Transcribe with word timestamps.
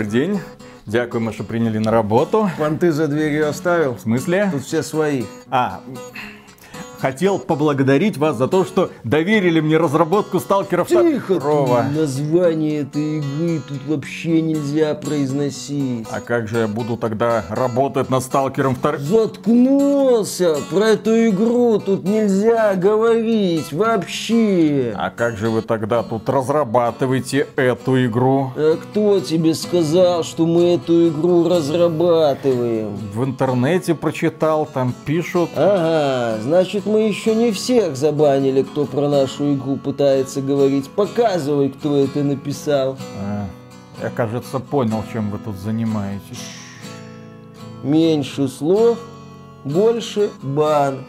Добрый 0.00 0.12
день. 0.12 0.40
Дякуємо, 0.86 1.32
що 1.32 1.44
прийняли 1.44 1.80
на 1.80 1.90
роботу. 1.90 2.50
Понты 2.58 2.90
за 2.90 3.06
дверью 3.06 3.48
оставил? 3.48 3.92
В 3.92 4.08
смысле? 4.08 4.50
Тут 4.52 4.62
все 4.62 4.82
свои. 4.82 5.24
А, 5.50 5.70
хотел 7.00 7.38
поблагодарить 7.38 8.16
вас 8.16 8.36
за 8.36 8.48
то, 8.48 8.64
что 8.64 8.90
доверили 9.04 9.60
мне 9.60 9.76
разработку 9.78 10.38
сталкеров 10.40 10.88
Тихо, 10.88 11.36
второго. 11.36 11.84
ты, 11.92 12.00
название 12.00 12.80
этой 12.80 13.18
игры 13.18 13.60
тут 13.66 13.78
вообще 13.86 14.40
нельзя 14.40 14.94
произносить. 14.94 16.06
А 16.10 16.20
как 16.20 16.48
же 16.48 16.58
я 16.60 16.68
буду 16.68 16.96
тогда 16.96 17.44
работать 17.48 18.10
над 18.10 18.22
сталкером 18.22 18.74
вторым? 18.74 19.00
Заткнулся! 19.00 20.56
Про 20.70 20.88
эту 20.90 21.28
игру 21.28 21.78
тут 21.78 22.04
нельзя 22.04 22.74
говорить 22.74 23.72
вообще. 23.72 24.92
А 24.96 25.10
как 25.10 25.36
же 25.36 25.50
вы 25.50 25.62
тогда 25.62 26.02
тут 26.02 26.28
разрабатываете 26.28 27.46
эту 27.56 28.04
игру? 28.06 28.52
А 28.56 28.76
кто 28.76 29.20
тебе 29.20 29.54
сказал, 29.54 30.22
что 30.24 30.46
мы 30.46 30.74
эту 30.74 31.08
игру 31.08 31.48
разрабатываем? 31.48 32.96
В 33.14 33.24
интернете 33.24 33.94
прочитал, 33.94 34.66
там 34.72 34.94
пишут. 35.04 35.50
Ага, 35.56 36.40
значит 36.42 36.86
мы 36.90 37.02
еще 37.02 37.34
не 37.34 37.52
всех 37.52 37.96
забанили, 37.96 38.62
кто 38.62 38.84
про 38.84 39.08
нашу 39.08 39.54
игру 39.54 39.76
пытается 39.76 40.42
говорить. 40.42 40.88
Показывай, 40.90 41.70
кто 41.70 41.96
это 41.96 42.22
написал. 42.22 42.98
А, 43.18 43.46
я, 44.02 44.10
кажется, 44.10 44.58
понял, 44.58 45.02
чем 45.12 45.30
вы 45.30 45.38
тут 45.38 45.56
занимаетесь. 45.56 46.42
Меньше 47.82 48.48
слов, 48.48 48.98
больше 49.64 50.30
бан. 50.42 51.04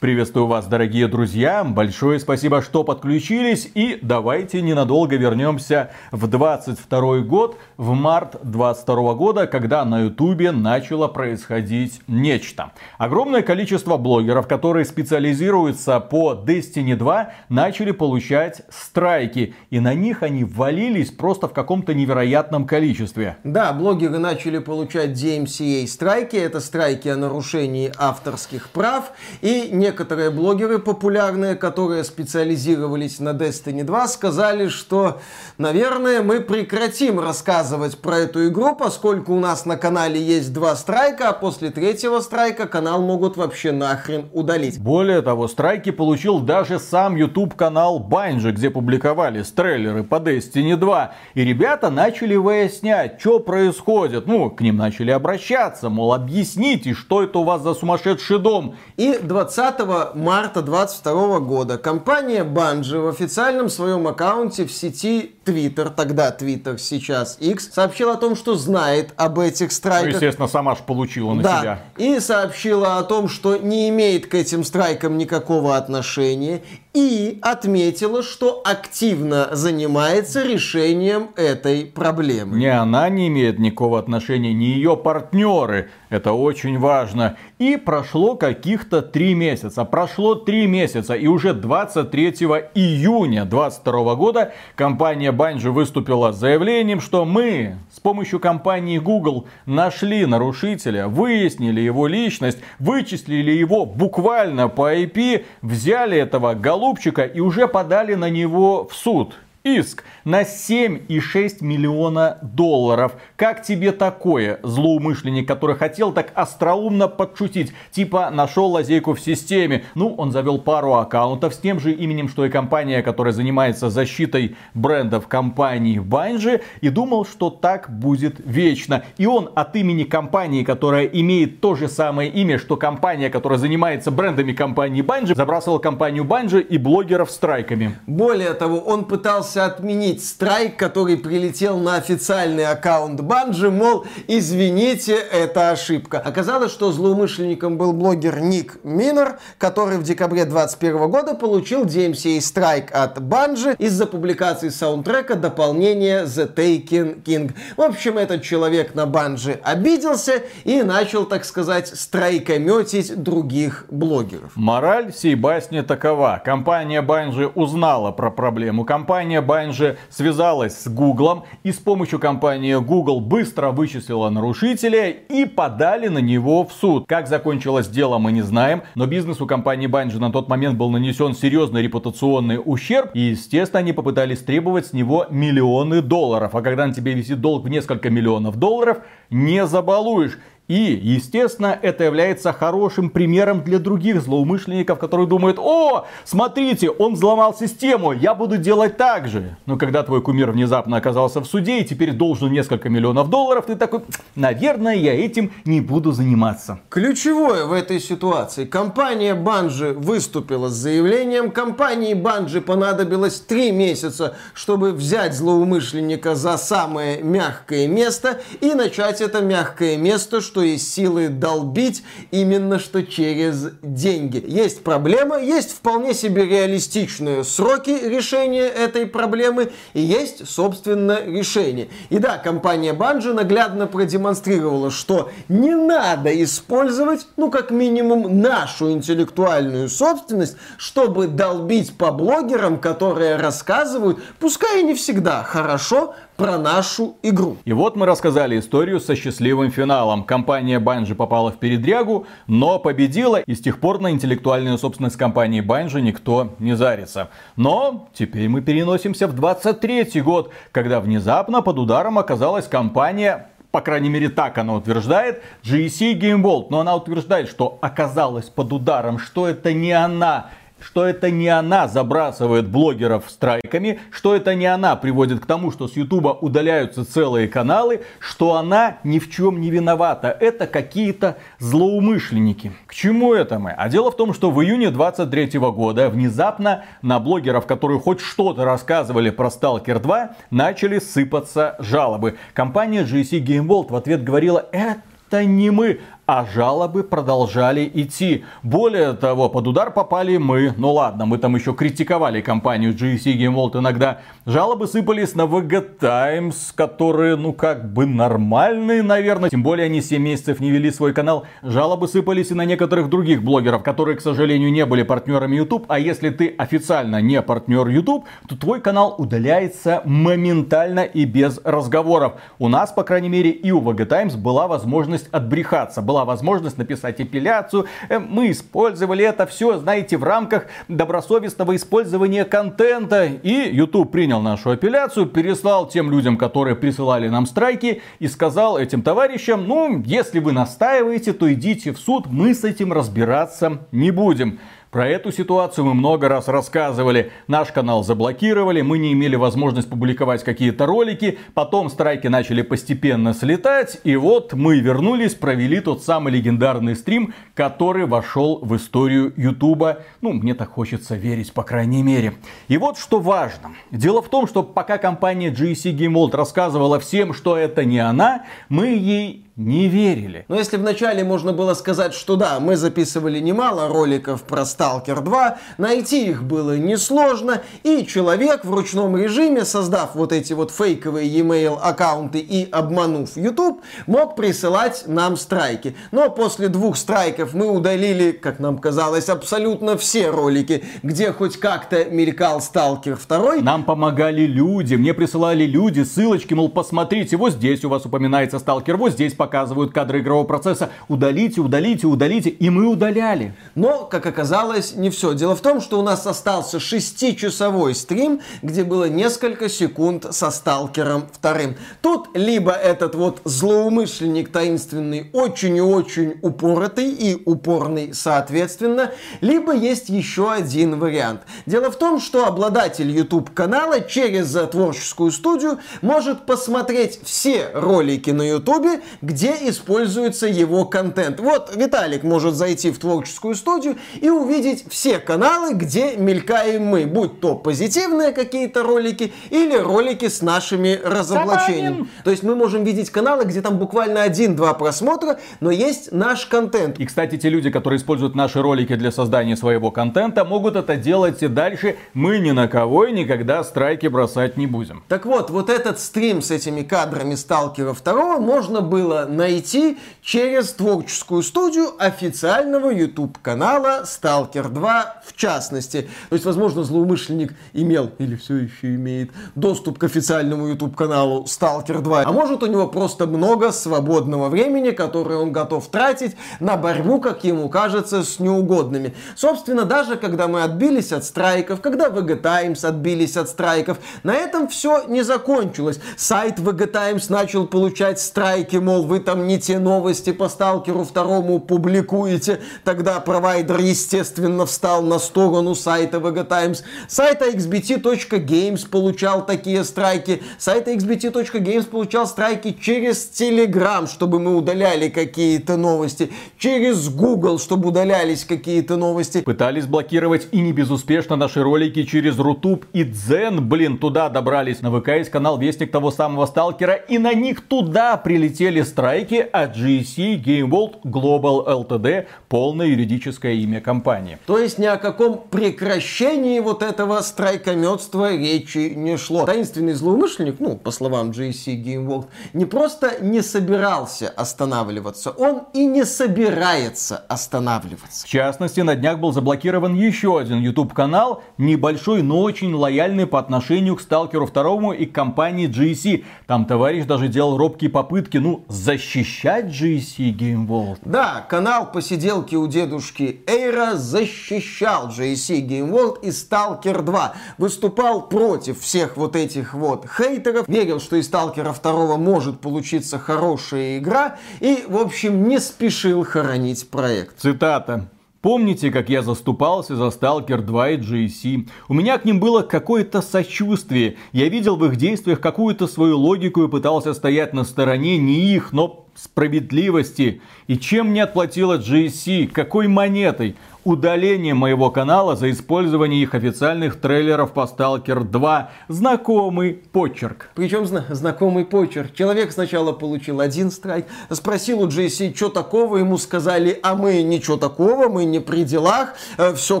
Приветствую 0.00 0.46
вас, 0.46 0.66
дорогие 0.66 1.08
друзья. 1.08 1.62
Большое 1.62 2.18
спасибо, 2.20 2.62
что 2.62 2.84
подключились. 2.84 3.70
И 3.74 3.98
давайте 4.00 4.62
ненадолго 4.62 5.16
вернемся 5.16 5.90
в 6.10 6.26
22 6.26 7.18
год, 7.18 7.58
в 7.76 7.92
март 7.92 8.38
22 8.42 9.12
года, 9.12 9.46
когда 9.46 9.84
на 9.84 10.04
ютубе 10.04 10.52
начало 10.52 11.06
происходить 11.06 12.00
нечто. 12.06 12.72
Огромное 12.96 13.42
количество 13.42 13.98
блогеров, 13.98 14.48
которые 14.48 14.86
специализируются 14.86 16.00
по 16.00 16.32
Destiny 16.32 16.96
2, 16.96 17.32
начали 17.50 17.90
получать 17.90 18.62
страйки. 18.70 19.54
И 19.68 19.80
на 19.80 19.92
них 19.92 20.22
они 20.22 20.44
валились 20.44 21.10
просто 21.10 21.46
в 21.46 21.52
каком-то 21.52 21.92
невероятном 21.92 22.66
количестве. 22.66 23.36
Да, 23.44 23.74
блогеры 23.74 24.16
начали 24.16 24.60
получать 24.60 25.10
DMCA 25.10 25.86
страйки. 25.86 26.36
Это 26.36 26.60
страйки 26.60 27.08
о 27.08 27.16
нарушении 27.16 27.92
авторских 27.98 28.70
прав. 28.70 29.12
И 29.42 29.68
некоторые 29.90 30.30
блогеры 30.30 30.78
популярные, 30.78 31.56
которые 31.56 32.04
специализировались 32.04 33.18
на 33.18 33.30
Destiny 33.30 33.82
2, 33.82 34.06
сказали, 34.06 34.68
что, 34.68 35.18
наверное, 35.58 36.22
мы 36.22 36.40
прекратим 36.40 37.18
рассказывать 37.18 37.98
про 37.98 38.18
эту 38.18 38.46
игру, 38.46 38.76
поскольку 38.76 39.34
у 39.34 39.40
нас 39.40 39.66
на 39.66 39.76
канале 39.76 40.22
есть 40.22 40.52
два 40.52 40.76
страйка, 40.76 41.30
а 41.30 41.32
после 41.32 41.70
третьего 41.70 42.20
страйка 42.20 42.68
канал 42.68 43.02
могут 43.02 43.36
вообще 43.36 43.72
нахрен 43.72 44.26
удалить. 44.32 44.78
Более 44.78 45.22
того, 45.22 45.48
страйки 45.48 45.90
получил 45.90 46.38
даже 46.38 46.78
сам 46.78 47.16
YouTube 47.16 47.56
канал 47.56 47.98
Bungie, 48.00 48.52
где 48.52 48.70
публиковались 48.70 49.50
трейлеры 49.50 50.04
по 50.04 50.20
Destiny 50.20 50.76
2. 50.76 51.12
И 51.34 51.44
ребята 51.44 51.90
начали 51.90 52.36
выяснять, 52.36 53.20
что 53.20 53.40
происходит. 53.40 54.28
Ну, 54.28 54.50
к 54.50 54.60
ним 54.60 54.76
начали 54.76 55.10
обращаться, 55.10 55.88
мол, 55.88 56.14
объясните, 56.14 56.94
что 56.94 57.24
это 57.24 57.40
у 57.40 57.42
вас 57.42 57.62
за 57.62 57.74
сумасшедший 57.74 58.38
дом. 58.38 58.76
И 58.96 59.18
20 59.20 59.79
марта 60.14 60.62
22 60.62 61.40
года. 61.40 61.78
Компания 61.78 62.44
Bungie 62.44 63.00
в 63.00 63.08
официальном 63.08 63.68
своем 63.68 64.06
аккаунте 64.06 64.66
в 64.66 64.72
сети 64.72 65.34
Twitter, 65.44 65.90
тогда 65.94 66.34
Twitter, 66.38 66.76
сейчас 66.78 67.36
X, 67.40 67.70
сообщила 67.72 68.12
о 68.12 68.16
том, 68.16 68.36
что 68.36 68.54
знает 68.56 69.12
об 69.16 69.38
этих 69.38 69.68
Ну, 69.68 69.74
страйках. 69.74 70.14
естественно, 70.14 70.48
сама 70.48 70.74
ж 70.74 70.78
получила 70.86 71.34
на 71.34 71.42
да, 71.42 71.60
себя. 71.60 71.80
и 71.96 72.20
сообщила 72.20 72.98
о 72.98 73.02
том, 73.02 73.28
что 73.28 73.56
не 73.56 73.88
имеет 73.88 74.26
к 74.26 74.34
этим 74.34 74.64
страйкам 74.64 75.16
никакого 75.18 75.76
отношения, 75.76 76.62
и 76.92 77.38
отметила, 77.42 78.20
что 78.24 78.62
активно 78.64 79.50
занимается 79.52 80.42
решением 80.42 81.30
этой 81.36 81.86
проблемы. 81.86 82.58
Ни 82.58 82.66
она 82.66 83.08
не 83.08 83.28
имеет 83.28 83.60
никакого 83.60 83.96
отношения, 84.00 84.52
ни 84.52 84.64
ее 84.64 84.96
партнеры. 84.96 85.90
Это 86.08 86.32
очень 86.32 86.80
важно. 86.80 87.36
И 87.60 87.76
прошло 87.76 88.34
каких-то 88.34 89.02
три 89.02 89.34
месяца. 89.34 89.84
Прошло 89.84 90.34
три 90.34 90.66
месяца. 90.66 91.14
И 91.14 91.28
уже 91.28 91.54
23 91.54 92.30
июня 92.74 93.44
2022 93.44 94.14
года 94.16 94.52
компания 94.74 95.30
Bungie 95.40 95.70
выступила 95.70 96.32
с 96.32 96.36
заявлением, 96.36 97.00
что 97.00 97.24
мы 97.24 97.76
с 97.90 97.98
помощью 97.98 98.40
компании 98.40 98.98
Google 98.98 99.46
нашли 99.64 100.26
нарушителя, 100.26 101.08
выяснили 101.08 101.80
его 101.80 102.06
личность, 102.06 102.58
вычислили 102.78 103.50
его 103.50 103.86
буквально 103.86 104.68
по 104.68 104.94
IP, 104.94 105.46
взяли 105.62 106.18
этого 106.18 106.52
голубчика 106.52 107.22
и 107.22 107.40
уже 107.40 107.68
подали 107.68 108.16
на 108.16 108.28
него 108.28 108.86
в 108.86 108.94
суд. 108.94 109.34
Иск 109.62 110.04
на 110.24 110.40
7,6 110.40 111.56
миллиона 111.60 112.38
долларов. 112.40 113.12
Как 113.36 113.62
тебе 113.62 113.92
такое, 113.92 114.58
злоумышленник, 114.62 115.46
который 115.46 115.76
хотел 115.76 116.12
так 116.12 116.32
остроумно 116.34 117.08
подшутить? 117.08 117.74
Типа 117.90 118.30
нашел 118.30 118.68
лазейку 118.68 119.12
в 119.12 119.20
системе. 119.20 119.84
Ну, 119.94 120.14
он 120.14 120.32
завел 120.32 120.62
пару 120.62 120.94
аккаунтов 120.94 121.52
с 121.52 121.58
тем 121.58 121.78
же 121.78 121.92
именем, 121.92 122.30
что 122.30 122.46
и 122.46 122.48
компания, 122.48 123.02
которая 123.02 123.34
занимается 123.34 123.90
защитой 123.90 124.56
брендов 124.72 125.28
компании 125.28 126.00
Bungie. 126.00 126.62
И 126.80 126.88
думал, 126.88 127.26
что 127.26 127.50
так 127.50 127.90
будет 127.90 128.36
вечно. 128.42 129.04
И 129.18 129.26
он 129.26 129.50
от 129.54 129.76
имени 129.76 130.04
компании, 130.04 130.64
которая 130.64 131.04
имеет 131.04 131.60
то 131.60 131.74
же 131.74 131.88
самое 131.88 132.30
имя, 132.30 132.58
что 132.58 132.78
компания, 132.78 133.28
которая 133.28 133.58
занимается 133.58 134.10
брендами 134.10 134.52
компании 134.52 135.02
Bungie, 135.02 135.34
забрасывал 135.34 135.80
компанию 135.80 136.24
Bungie 136.24 136.62
и 136.62 136.78
блогеров 136.78 137.30
страйками. 137.30 137.96
Более 138.06 138.54
того, 138.54 138.78
он 138.78 139.04
пытался 139.04 139.49
отменить 139.56 140.24
страйк, 140.24 140.76
который 140.76 141.16
прилетел 141.16 141.78
на 141.78 141.96
официальный 141.96 142.66
аккаунт 142.66 143.20
Банжи, 143.20 143.70
мол, 143.70 144.06
извините, 144.26 145.14
это 145.14 145.70
ошибка. 145.70 146.18
Оказалось, 146.18 146.72
что 146.72 146.92
злоумышленником 146.92 147.76
был 147.76 147.92
блогер 147.92 148.40
Ник 148.40 148.78
Минер, 148.84 149.38
который 149.58 149.98
в 149.98 150.02
декабре 150.02 150.44
2021 150.44 151.10
года 151.10 151.34
получил 151.34 151.84
DMCA 151.84 152.40
страйк 152.40 152.90
от 152.92 153.22
Банжи 153.22 153.74
из-за 153.78 154.06
публикации 154.06 154.68
саундтрека 154.68 155.34
дополнения 155.34 156.24
The 156.24 156.52
Taken 156.54 157.22
King. 157.22 157.52
В 157.76 157.82
общем, 157.82 158.18
этот 158.18 158.42
человек 158.42 158.94
на 158.94 159.06
Банжи 159.06 159.58
обиделся 159.62 160.42
и 160.64 160.82
начал, 160.82 161.24
так 161.26 161.44
сказать, 161.44 161.88
страйкометить 161.88 163.22
других 163.22 163.86
блогеров. 163.90 164.52
Мораль 164.54 165.12
всей 165.12 165.34
басни 165.34 165.80
такова. 165.80 166.40
Компания 166.44 167.02
Bungie 167.02 167.50
узнала 167.54 168.12
про 168.12 168.30
проблему. 168.30 168.84
Компания 168.84 169.39
Bungie 169.40 169.96
связалась 170.08 170.76
с 170.76 170.88
Google 170.88 171.44
и 171.62 171.72
с 171.72 171.76
помощью 171.76 172.18
компании 172.18 172.74
Google 172.74 173.20
быстро 173.20 173.70
вычислила 173.70 174.30
нарушителя 174.30 175.10
и 175.10 175.44
подали 175.44 176.08
на 176.08 176.18
него 176.18 176.64
в 176.64 176.72
суд. 176.72 177.04
Как 177.06 177.28
закончилось 177.28 177.88
дело, 177.88 178.18
мы 178.18 178.32
не 178.32 178.42
знаем, 178.42 178.82
но 178.94 179.06
бизнесу 179.06 179.46
компании 179.46 179.88
Bungie 179.88 180.18
на 180.18 180.30
тот 180.30 180.48
момент 180.48 180.76
был 180.78 180.90
нанесен 180.90 181.34
серьезный 181.34 181.82
репутационный 181.82 182.60
ущерб, 182.64 183.10
и, 183.14 183.20
естественно, 183.20 183.80
они 183.80 183.92
попытались 183.92 184.40
требовать 184.40 184.86
с 184.86 184.92
него 184.92 185.26
миллионы 185.30 186.02
долларов. 186.02 186.54
А 186.54 186.62
когда 186.62 186.86
на 186.86 186.94
тебе 186.94 187.14
висит 187.14 187.40
долг 187.40 187.64
в 187.64 187.68
несколько 187.68 188.10
миллионов 188.10 188.56
долларов, 188.56 188.98
не 189.30 189.66
забалуешь. 189.66 190.38
И, 190.70 190.96
естественно, 191.02 191.76
это 191.82 192.04
является 192.04 192.52
хорошим 192.52 193.10
примером 193.10 193.64
для 193.64 193.80
других 193.80 194.22
злоумышленников, 194.22 195.00
которые 195.00 195.26
думают, 195.26 195.58
о, 195.58 196.06
смотрите, 196.24 196.90
он 196.90 197.14
взломал 197.14 197.56
систему, 197.56 198.12
я 198.12 198.36
буду 198.36 198.56
делать 198.56 198.96
так 198.96 199.26
же. 199.26 199.56
Но 199.66 199.76
когда 199.76 200.04
твой 200.04 200.22
кумир 200.22 200.52
внезапно 200.52 200.96
оказался 200.96 201.40
в 201.40 201.46
суде 201.46 201.80
и 201.80 201.84
теперь 201.84 202.12
должен 202.12 202.52
несколько 202.52 202.88
миллионов 202.88 203.30
долларов, 203.30 203.64
ты 203.66 203.74
такой, 203.74 204.02
наверное, 204.36 204.94
я 204.94 205.12
этим 205.12 205.50
не 205.64 205.80
буду 205.80 206.12
заниматься. 206.12 206.78
Ключевое 206.88 207.64
в 207.64 207.72
этой 207.72 207.98
ситуации. 207.98 208.64
Компания 208.64 209.34
Банжи 209.34 209.92
выступила 209.92 210.68
с 210.68 210.74
заявлением. 210.74 211.50
Компании 211.50 212.14
Банжи 212.14 212.60
понадобилось 212.60 213.40
три 213.40 213.72
месяца, 213.72 214.36
чтобы 214.54 214.92
взять 214.92 215.34
злоумышленника 215.34 216.36
за 216.36 216.56
самое 216.58 217.20
мягкое 217.24 217.88
место 217.88 218.40
и 218.60 218.72
начать 218.74 219.20
это 219.20 219.40
мягкое 219.40 219.96
место, 219.96 220.40
что 220.40 220.59
что 220.60 220.66
есть 220.66 220.92
силы 220.92 221.28
долбить 221.30 222.02
именно 222.30 222.78
что 222.78 223.02
через 223.02 223.68
деньги. 223.80 224.44
Есть 224.46 224.84
проблема, 224.84 225.40
есть 225.40 225.72
вполне 225.72 226.12
себе 226.12 226.44
реалистичные 226.44 227.44
сроки 227.44 227.88
решения 227.90 228.66
этой 228.66 229.06
проблемы 229.06 229.72
и 229.94 230.02
есть, 230.02 230.46
собственно, 230.46 231.18
решение. 231.24 231.88
И 232.10 232.18
да, 232.18 232.36
компания 232.36 232.92
Bungie 232.92 233.32
наглядно 233.32 233.86
продемонстрировала, 233.86 234.90
что 234.90 235.30
не 235.48 235.74
надо 235.74 236.30
использовать, 236.42 237.26
ну, 237.38 237.50
как 237.50 237.70
минимум, 237.70 238.42
нашу 238.42 238.92
интеллектуальную 238.92 239.88
собственность, 239.88 240.58
чтобы 240.76 241.26
долбить 241.26 241.96
по 241.96 242.10
блогерам, 242.12 242.78
которые 242.78 243.36
рассказывают, 243.36 244.18
пускай 244.38 244.80
и 244.80 244.84
не 244.84 244.94
всегда 244.94 245.42
хорошо, 245.42 246.14
про 246.40 246.56
нашу 246.56 247.16
игру. 247.22 247.58
И 247.66 247.74
вот 247.74 247.96
мы 247.96 248.06
рассказали 248.06 248.58
историю 248.58 248.98
со 248.98 249.14
счастливым 249.14 249.70
финалом. 249.70 250.24
Компания 250.24 250.80
Bungie 250.80 251.14
попала 251.14 251.50
в 251.50 251.58
передрягу, 251.58 252.26
но 252.46 252.78
победила, 252.78 253.40
и 253.40 253.54
с 253.54 253.60
тех 253.60 253.78
пор 253.78 254.00
на 254.00 254.10
интеллектуальную 254.10 254.78
собственность 254.78 255.16
компании 255.16 255.62
Bungie 255.62 256.00
никто 256.00 256.54
не 256.58 256.74
зарится. 256.74 257.28
Но 257.56 258.08
теперь 258.14 258.48
мы 258.48 258.62
переносимся 258.62 259.28
в 259.28 259.34
23 259.34 260.22
год, 260.22 260.50
когда 260.72 261.00
внезапно 261.00 261.60
под 261.60 261.78
ударом 261.78 262.18
оказалась 262.18 262.66
компания 262.66 263.50
по 263.70 263.82
крайней 263.82 264.08
мере 264.08 264.28
так 264.28 264.58
она 264.58 264.74
утверждает, 264.74 265.42
GSC 265.62 266.18
Game 266.18 266.42
World. 266.42 266.66
Но 266.70 266.80
она 266.80 266.96
утверждает, 266.96 267.48
что 267.48 267.78
оказалась 267.80 268.46
под 268.46 268.72
ударом, 268.72 269.18
что 269.18 269.46
это 269.46 269.72
не 269.72 269.92
она 269.92 270.50
что 270.80 271.06
это 271.06 271.30
не 271.30 271.48
она 271.48 271.88
забрасывает 271.88 272.68
блогеров 272.68 273.24
страйками, 273.28 274.00
что 274.10 274.34
это 274.34 274.54
не 274.54 274.66
она 274.66 274.96
приводит 274.96 275.40
к 275.40 275.46
тому, 275.46 275.70
что 275.70 275.88
с 275.88 275.96
Ютуба 275.96 276.30
удаляются 276.40 277.04
целые 277.04 277.48
каналы, 277.48 278.02
что 278.18 278.56
она 278.56 278.98
ни 279.04 279.18
в 279.18 279.30
чем 279.30 279.60
не 279.60 279.70
виновата. 279.70 280.36
Это 280.40 280.66
какие-то 280.66 281.36
злоумышленники. 281.58 282.72
К 282.86 282.94
чему 282.94 283.34
это 283.34 283.58
мы? 283.58 283.72
А 283.72 283.88
дело 283.88 284.10
в 284.10 284.16
том, 284.16 284.34
что 284.34 284.50
в 284.50 284.62
июне 284.62 284.90
23 284.90 285.58
года 285.58 286.08
внезапно 286.08 286.84
на 287.02 287.20
блогеров, 287.20 287.66
которые 287.66 288.00
хоть 288.00 288.20
что-то 288.20 288.64
рассказывали 288.64 289.30
про 289.30 289.48
Stalker 289.48 289.98
2, 289.98 290.30
начали 290.50 290.98
сыпаться 290.98 291.76
жалобы. 291.78 292.36
Компания 292.54 293.04
GC 293.04 293.44
Game 293.44 293.66
World 293.66 293.90
в 293.90 293.96
ответ 293.96 294.24
говорила, 294.24 294.66
это 294.72 295.44
не 295.44 295.70
мы, 295.70 296.00
а 296.32 296.46
жалобы 296.46 297.02
продолжали 297.02 297.90
идти. 297.92 298.44
Более 298.62 299.14
того, 299.14 299.48
под 299.48 299.66
удар 299.66 299.90
попали 299.90 300.36
мы. 300.36 300.72
Ну 300.76 300.92
ладно, 300.92 301.26
мы 301.26 301.38
там 301.38 301.56
еще 301.56 301.74
критиковали 301.74 302.40
компанию 302.40 302.94
GSC 302.94 303.36
Game 303.36 303.56
World 303.56 303.80
иногда. 303.80 304.20
Жалобы 304.46 304.86
сыпались 304.86 305.34
на 305.34 305.42
VG 305.42 305.98
Times, 305.98 306.72
которые, 306.76 307.34
ну 307.34 307.52
как 307.52 307.92
бы 307.92 308.06
нормальные, 308.06 309.02
наверное. 309.02 309.50
Тем 309.50 309.64
более 309.64 309.86
они 309.86 310.00
7 310.00 310.22
месяцев 310.22 310.60
не 310.60 310.70
вели 310.70 310.92
свой 310.92 311.12
канал. 311.12 311.46
Жалобы 311.62 312.06
сыпались 312.06 312.52
и 312.52 312.54
на 312.54 312.64
некоторых 312.64 313.10
других 313.10 313.42
блогеров, 313.42 313.82
которые, 313.82 314.16
к 314.16 314.20
сожалению, 314.20 314.70
не 314.70 314.86
были 314.86 315.02
партнерами 315.02 315.56
YouTube. 315.56 315.86
А 315.88 315.98
если 315.98 316.30
ты 316.30 316.54
официально 316.56 317.20
не 317.20 317.42
партнер 317.42 317.88
YouTube, 317.88 318.24
то 318.48 318.56
твой 318.56 318.80
канал 318.80 319.16
удаляется 319.18 320.02
моментально 320.04 321.00
и 321.00 321.24
без 321.24 321.60
разговоров. 321.64 322.34
У 322.60 322.68
нас, 322.68 322.92
по 322.92 323.02
крайней 323.02 323.30
мере, 323.30 323.50
и 323.50 323.72
у 323.72 323.80
VG 323.80 324.04
Times 324.04 324.36
была 324.36 324.68
возможность 324.68 325.26
отбрехаться. 325.32 326.00
Была 326.02 326.19
была 326.20 326.24
возможность 326.24 326.78
написать 326.78 327.20
апелляцию. 327.20 327.86
Э, 328.08 328.18
мы 328.18 328.50
использовали 328.50 329.24
это 329.24 329.46
все, 329.46 329.78
знаете, 329.78 330.16
в 330.16 330.24
рамках 330.24 330.66
добросовестного 330.88 331.76
использования 331.76 332.44
контента. 332.44 333.24
И 333.24 333.74
YouTube 333.74 334.10
принял 334.10 334.40
нашу 334.42 334.70
апелляцию, 334.70 335.26
переслал 335.26 335.88
тем 335.88 336.10
людям, 336.10 336.36
которые 336.36 336.76
присылали 336.76 337.28
нам 337.28 337.46
страйки, 337.46 338.02
и 338.18 338.28
сказал 338.28 338.78
этим 338.78 339.02
товарищам, 339.02 339.66
ну, 339.66 340.02
если 340.04 340.40
вы 340.40 340.52
настаиваете, 340.52 341.32
то 341.32 341.52
идите 341.52 341.92
в 341.92 341.98
суд, 341.98 342.26
мы 342.26 342.54
с 342.54 342.64
этим 342.64 342.92
разбираться 342.92 343.78
не 343.92 344.10
будем. 344.10 344.58
Про 344.90 345.06
эту 345.06 345.30
ситуацию 345.30 345.84
мы 345.84 345.94
много 345.94 346.28
раз 346.28 346.48
рассказывали. 346.48 347.30
Наш 347.46 347.70
канал 347.70 348.02
заблокировали, 348.02 348.80
мы 348.80 348.98
не 348.98 349.12
имели 349.12 349.36
возможность 349.36 349.88
публиковать 349.88 350.42
какие-то 350.42 350.84
ролики. 350.84 351.38
Потом 351.54 351.90
страйки 351.90 352.26
начали 352.26 352.62
постепенно 352.62 353.32
слетать. 353.32 354.00
И 354.02 354.16
вот 354.16 354.52
мы 354.52 354.80
вернулись, 354.80 355.36
провели 355.36 355.78
тот 355.78 356.02
самый 356.02 356.32
легендарный 356.32 356.96
стрим, 356.96 357.34
который 357.54 358.06
вошел 358.06 358.58
в 358.62 358.74
историю 358.74 359.32
Ютуба. 359.36 360.00
Ну, 360.22 360.32
мне 360.32 360.54
так 360.54 360.70
хочется 360.70 361.14
верить, 361.14 361.52
по 361.52 361.62
крайней 361.62 362.02
мере. 362.02 362.34
И 362.66 362.76
вот 362.76 362.98
что 362.98 363.20
важно. 363.20 363.70
Дело 363.92 364.22
в 364.22 364.28
том, 364.28 364.48
что 364.48 364.64
пока 364.64 364.98
компания 364.98 365.52
GC 365.52 365.96
Game 365.96 366.14
World 366.14 366.34
рассказывала 366.34 366.98
всем, 366.98 367.32
что 367.32 367.56
это 367.56 367.84
не 367.84 368.00
она, 368.00 368.44
мы 368.68 368.88
ей 368.88 369.46
не 369.56 369.88
верили. 369.88 370.44
Но 370.48 370.56
если 370.56 370.76
вначале 370.76 371.24
можно 371.24 371.52
было 371.52 371.74
сказать, 371.74 372.14
что 372.14 372.36
да, 372.36 372.60
мы 372.60 372.76
записывали 372.76 373.40
немало 373.40 373.88
роликов 373.88 374.42
про 374.44 374.62
Stalker 374.62 375.20
2, 375.20 375.58
найти 375.78 376.28
их 376.28 376.44
было 376.44 376.76
несложно, 376.78 377.62
и 377.82 378.06
человек 378.06 378.64
в 378.64 378.72
ручном 378.72 379.16
режиме, 379.16 379.64
создав 379.64 380.14
вот 380.14 380.32
эти 380.32 380.52
вот 380.52 380.70
фейковые 380.70 381.28
e-mail 381.28 381.78
аккаунты 381.80 382.38
и 382.38 382.70
обманув 382.70 383.36
YouTube, 383.36 383.82
мог 384.06 384.36
присылать 384.36 385.04
нам 385.06 385.36
страйки. 385.36 385.96
Но 386.12 386.30
после 386.30 386.68
двух 386.68 386.96
страйков 386.96 387.52
мы 387.52 387.70
удалили, 387.70 388.32
как 388.32 388.60
нам 388.60 388.78
казалось, 388.78 389.28
абсолютно 389.28 389.98
все 389.98 390.30
ролики, 390.30 390.84
где 391.02 391.32
хоть 391.32 391.58
как-то 391.58 392.04
мелькал 392.04 392.60
Stalker 392.60 393.18
2. 393.28 393.56
Нам 393.62 393.84
помогали 393.84 394.42
люди, 394.42 394.94
мне 394.94 395.12
присылали 395.12 395.64
люди 395.64 396.02
ссылочки, 396.02 396.54
мол, 396.54 396.68
посмотрите, 396.68 397.36
вот 397.36 397.52
здесь 397.52 397.84
у 397.84 397.88
вас 397.88 398.06
упоминается 398.06 398.56
Stalker, 398.56 398.96
вот 398.96 399.12
здесь 399.12 399.34
показывают 399.40 399.94
кадры 399.94 400.20
игрового 400.20 400.44
процесса. 400.44 400.90
Удалите, 401.08 401.62
удалите, 401.62 402.06
удалите. 402.06 402.50
И 402.50 402.68
мы 402.68 402.86
удаляли. 402.86 403.54
Но, 403.74 404.04
как 404.04 404.26
оказалось, 404.26 404.94
не 404.94 405.08
все. 405.08 405.32
Дело 405.32 405.56
в 405.56 405.62
том, 405.62 405.80
что 405.80 405.98
у 405.98 406.02
нас 406.02 406.26
остался 406.26 406.78
шестичасовой 406.78 407.94
стрим, 407.94 408.42
где 408.60 408.84
было 408.84 409.08
несколько 409.08 409.70
секунд 409.70 410.26
со 410.30 410.50
Сталкером 410.50 411.24
вторым. 411.32 411.76
Тут 412.02 412.36
либо 412.36 412.72
этот 412.72 413.14
вот 413.14 413.40
злоумышленник 413.44 414.52
таинственный 414.52 415.30
очень 415.32 415.78
и 415.78 415.80
очень 415.80 416.34
упоротый 416.42 417.10
и 417.10 417.42
упорный 417.46 418.10
соответственно, 418.12 419.12
либо 419.40 419.74
есть 419.74 420.08
еще 420.08 420.52
один 420.52 420.98
вариант. 420.98 421.42
Дело 421.66 421.90
в 421.90 421.96
том, 421.96 422.20
что 422.20 422.46
обладатель 422.46 423.10
YouTube 423.10 423.50
канала 423.54 424.00
через 424.00 424.52
творческую 424.70 425.30
студию 425.30 425.78
может 426.02 426.46
посмотреть 426.46 427.20
все 427.24 427.70
ролики 427.72 428.30
на 428.30 428.42
YouTube, 428.42 429.02
где 429.30 429.54
используется 429.68 430.48
его 430.48 430.84
контент. 430.84 431.38
Вот 431.38 431.76
Виталик 431.76 432.24
может 432.24 432.56
зайти 432.56 432.90
в 432.90 432.98
творческую 432.98 433.54
студию 433.54 433.96
и 434.20 434.28
увидеть 434.28 434.84
все 434.88 435.20
каналы, 435.20 435.74
где 435.74 436.16
мелькаем 436.16 436.84
мы, 436.84 437.06
будь 437.06 437.40
то 437.40 437.54
позитивные 437.54 438.32
какие-то 438.32 438.82
ролики 438.82 439.32
или 439.50 439.76
ролики 439.76 440.28
с 440.28 440.42
нашими 440.42 441.00
разоблачениями. 441.04 442.08
То 442.24 442.32
есть 442.32 442.42
мы 442.42 442.56
можем 442.56 442.82
видеть 442.82 443.10
каналы, 443.10 443.44
где 443.44 443.62
там 443.62 443.78
буквально 443.78 444.22
один-два 444.22 444.74
просмотра, 444.74 445.38
но 445.60 445.70
есть 445.70 446.10
наш 446.10 446.46
контент. 446.46 446.98
И, 446.98 447.06
кстати, 447.06 447.38
те 447.38 447.50
люди, 447.50 447.70
которые 447.70 447.98
используют 447.98 448.34
наши 448.34 448.60
ролики 448.60 448.96
для 448.96 449.12
создания 449.12 449.56
своего 449.56 449.92
контента, 449.92 450.44
могут 450.44 450.74
это 450.74 450.96
делать 450.96 451.40
и 451.44 451.46
дальше. 451.46 451.96
Мы 452.14 452.40
ни 452.40 452.50
на 452.50 452.66
кого 452.66 453.04
и 453.04 453.12
никогда 453.12 453.62
страйки 453.62 454.08
бросать 454.08 454.56
не 454.56 454.66
будем. 454.66 455.04
Так 455.06 455.24
вот, 455.24 455.50
вот 455.50 455.70
этот 455.70 456.00
стрим 456.00 456.42
с 456.42 456.50
этими 456.50 456.82
кадрами 456.82 457.36
Сталкера 457.36 457.94
2 457.94 458.40
можно 458.40 458.80
было 458.80 459.19
найти 459.26 459.98
через 460.22 460.72
творческую 460.72 461.42
студию 461.42 461.94
официального 461.98 462.90
YouTube 462.90 463.38
канала 463.42 464.02
Stalker 464.04 464.68
2 464.68 465.22
в 465.24 465.36
частности. 465.36 466.08
То 466.28 466.34
есть, 466.34 466.44
возможно, 466.44 466.82
злоумышленник 466.82 467.54
имел 467.72 468.10
или 468.18 468.36
все 468.36 468.56
еще 468.56 468.94
имеет 468.94 469.30
доступ 469.54 469.98
к 469.98 470.04
официальному 470.04 470.68
YouTube 470.68 470.96
каналу 470.96 471.44
Stalker 471.44 472.00
2, 472.00 472.22
а 472.26 472.32
может 472.32 472.62
у 472.62 472.66
него 472.66 472.86
просто 472.86 473.26
много 473.26 473.72
свободного 473.72 474.48
времени, 474.48 474.90
которое 474.90 475.36
он 475.38 475.52
готов 475.52 475.86
тратить 475.88 476.36
на 476.60 476.76
борьбу, 476.76 477.20
как 477.20 477.44
ему 477.44 477.68
кажется, 477.68 478.22
с 478.22 478.38
неугодными. 478.38 479.14
Собственно, 479.36 479.84
даже 479.84 480.16
когда 480.16 480.48
мы 480.48 480.62
отбились 480.62 481.12
от 481.12 481.24
страйков, 481.24 481.80
когда 481.80 482.08
VG 482.08 482.36
Times 482.36 482.84
отбились 482.84 483.36
от 483.36 483.48
страйков, 483.48 483.98
на 484.22 484.34
этом 484.34 484.68
все 484.68 485.04
не 485.06 485.22
закончилось. 485.22 486.00
Сайт 486.16 486.58
VG 486.58 486.86
Times 486.86 487.28
начал 487.28 487.66
получать 487.66 488.20
страйки, 488.20 488.76
мол, 488.76 489.06
вы 489.10 489.18
там 489.18 489.48
не 489.48 489.58
те 489.58 489.80
новости 489.80 490.32
по 490.32 490.48
Сталкеру 490.48 491.02
второму 491.04 491.58
публикуете, 491.58 492.60
тогда 492.84 493.18
про 493.18 493.40
провайдер, 493.40 493.78
естественно, 493.80 494.66
встал 494.66 495.02
на 495.02 495.18
сторону 495.18 495.74
сайта 495.74 496.18
VG 496.18 496.44
Times. 496.46 496.84
Сайт 497.08 497.40
xbt.games 497.40 498.86
получал 498.88 499.46
такие 499.46 499.82
страйки. 499.84 500.42
Сайт 500.58 500.88
xbt.games 500.88 501.84
получал 501.84 502.26
страйки 502.26 502.76
через 502.78 503.30
Telegram, 503.32 504.06
чтобы 504.06 504.38
мы 504.38 504.54
удаляли 504.54 505.08
какие-то 505.08 505.78
новости. 505.78 506.30
Через 506.58 507.08
Google, 507.08 507.58
чтобы 507.58 507.88
удалялись 507.88 508.44
какие-то 508.44 508.96
новости. 508.96 509.40
Пытались 509.40 509.86
блокировать 509.86 510.48
и 510.52 510.60
не 510.60 510.72
безуспешно 510.72 511.36
наши 511.36 511.62
ролики 511.62 512.02
через 512.02 512.38
Рутуб 512.38 512.84
и 512.92 513.04
Дзен. 513.04 513.66
Блин, 513.66 513.96
туда 513.96 514.28
добрались. 514.28 514.82
На 514.82 514.90
ВК 514.90 515.08
есть 515.08 515.30
канал 515.30 515.58
Вестник 515.58 515.90
того 515.90 516.10
самого 516.10 516.44
Сталкера. 516.44 516.92
И 516.92 517.16
на 517.16 517.32
них 517.32 517.62
туда 517.62 518.18
прилетели 518.18 518.82
страйки 519.00 519.36
от 519.36 519.78
GSC 519.78 520.42
Game 520.42 520.68
World 520.68 521.00
Global 521.04 521.66
Ltd. 521.66 522.26
Полное 522.50 522.88
юридическое 522.88 523.54
имя 523.54 523.80
компании. 523.80 524.36
То 524.44 524.58
есть 524.58 524.78
ни 524.78 524.84
о 524.84 524.98
каком 524.98 525.38
прекращении 525.38 526.60
вот 526.60 526.82
этого 526.82 527.22
страйкометства 527.22 528.36
речи 528.36 528.92
не 528.94 529.16
шло. 529.16 529.46
Таинственный 529.46 529.94
злоумышленник, 529.94 530.60
ну, 530.60 530.76
по 530.76 530.90
словам 530.90 531.30
GSC 531.30 531.82
Game 531.82 532.06
World, 532.06 532.26
не 532.52 532.66
просто 532.66 533.24
не 533.24 533.40
собирался 533.40 534.28
останавливаться, 534.28 535.30
он 535.30 535.62
и 535.72 535.86
не 535.86 536.04
собирается 536.04 537.16
останавливаться. 537.16 538.26
В 538.26 538.28
частности, 538.28 538.80
на 538.80 538.96
днях 538.96 539.18
был 539.18 539.32
заблокирован 539.32 539.94
еще 539.94 540.38
один 540.38 540.58
YouTube 540.58 540.92
канал, 540.92 541.42
небольшой, 541.56 542.22
но 542.22 542.42
очень 542.42 542.74
лояльный 542.74 543.26
по 543.26 543.38
отношению 543.38 543.96
к 543.96 544.02
Сталкеру 544.02 544.46
2 544.46 544.94
и 544.96 545.06
к 545.06 545.14
компании 545.14 545.70
GSC. 545.70 546.22
Там 546.46 546.66
товарищ 546.66 547.06
даже 547.06 547.28
делал 547.28 547.56
робкие 547.56 547.88
попытки, 547.90 548.36
ну, 548.36 548.66
защищать 548.90 549.66
GSC 549.66 550.34
Game 550.34 550.66
World. 550.66 550.98
Да, 551.04 551.46
канал 551.48 551.92
посиделки 551.92 552.56
у 552.56 552.66
дедушки 552.66 553.40
Эйра 553.46 553.94
защищал 553.94 555.10
JC 555.10 555.64
Game 555.64 555.90
World 555.90 556.18
и 556.22 556.30
Stalker 556.30 557.00
2. 557.02 557.34
Выступал 557.58 558.28
против 558.28 558.80
всех 558.80 559.16
вот 559.16 559.36
этих 559.36 559.74
вот 559.74 560.06
хейтеров. 560.08 560.66
Верил, 560.66 560.98
что 560.98 561.14
из 561.16 561.26
Сталкера 561.26 561.72
2 561.72 562.16
может 562.16 562.60
получиться 562.60 563.20
хорошая 563.20 563.98
игра. 563.98 564.38
И, 564.58 564.84
в 564.88 564.96
общем, 564.96 565.46
не 565.46 565.60
спешил 565.60 566.24
хоронить 566.24 566.88
проект. 566.90 567.38
Цитата. 567.38 568.08
Помните, 568.42 568.90
как 568.90 569.10
я 569.10 569.20
заступался 569.20 569.96
за 569.96 570.04
Stalker 570.04 570.62
2 570.62 570.90
и 570.90 570.96
GSC? 570.96 571.68
У 571.88 571.94
меня 571.94 572.16
к 572.16 572.24
ним 572.24 572.40
было 572.40 572.62
какое-то 572.62 573.20
сочувствие. 573.20 574.16
Я 574.32 574.48
видел 574.48 574.76
в 574.76 574.84
их 574.86 574.96
действиях 574.96 575.40
какую-то 575.40 575.86
свою 575.86 576.16
логику 576.16 576.64
и 576.64 576.68
пытался 576.68 577.12
стоять 577.12 577.52
на 577.52 577.64
стороне 577.64 578.16
не 578.16 578.54
их, 578.54 578.72
но 578.72 579.04
справедливости. 579.14 580.40
И 580.68 580.78
чем 580.78 581.08
мне 581.08 581.24
отплатила 581.24 581.76
GSC? 581.76 582.48
Какой 582.48 582.88
монетой? 582.88 583.56
Удаление 583.84 584.54
моего 584.54 584.90
канала 584.90 585.36
за 585.36 585.50
использование 585.50 586.22
их 586.22 586.34
официальных 586.34 587.00
трейлеров 587.00 587.52
по 587.52 587.60
Stalker 587.60 588.24
2. 588.24 588.70
Знакомый 588.88 589.74
почерк. 589.92 590.50
Причем 590.54 590.86
зна- 590.86 591.04
знакомый 591.08 591.64
почерк. 591.64 592.14
Человек 592.14 592.52
сначала 592.52 592.92
получил 592.92 593.40
один 593.40 593.70
страйк, 593.70 594.06
спросил 594.30 594.82
у 594.82 594.88
JC, 594.88 595.34
что 595.34 595.48
такого, 595.48 595.96
ему 595.98 596.18
сказали, 596.18 596.78
а 596.82 596.94
мы 596.94 597.22
ничего 597.22 597.56
такого, 597.56 598.08
мы 598.08 598.24
не 598.24 598.40
при 598.40 598.64
делах, 598.64 599.14
э, 599.38 599.54
все 599.54 599.80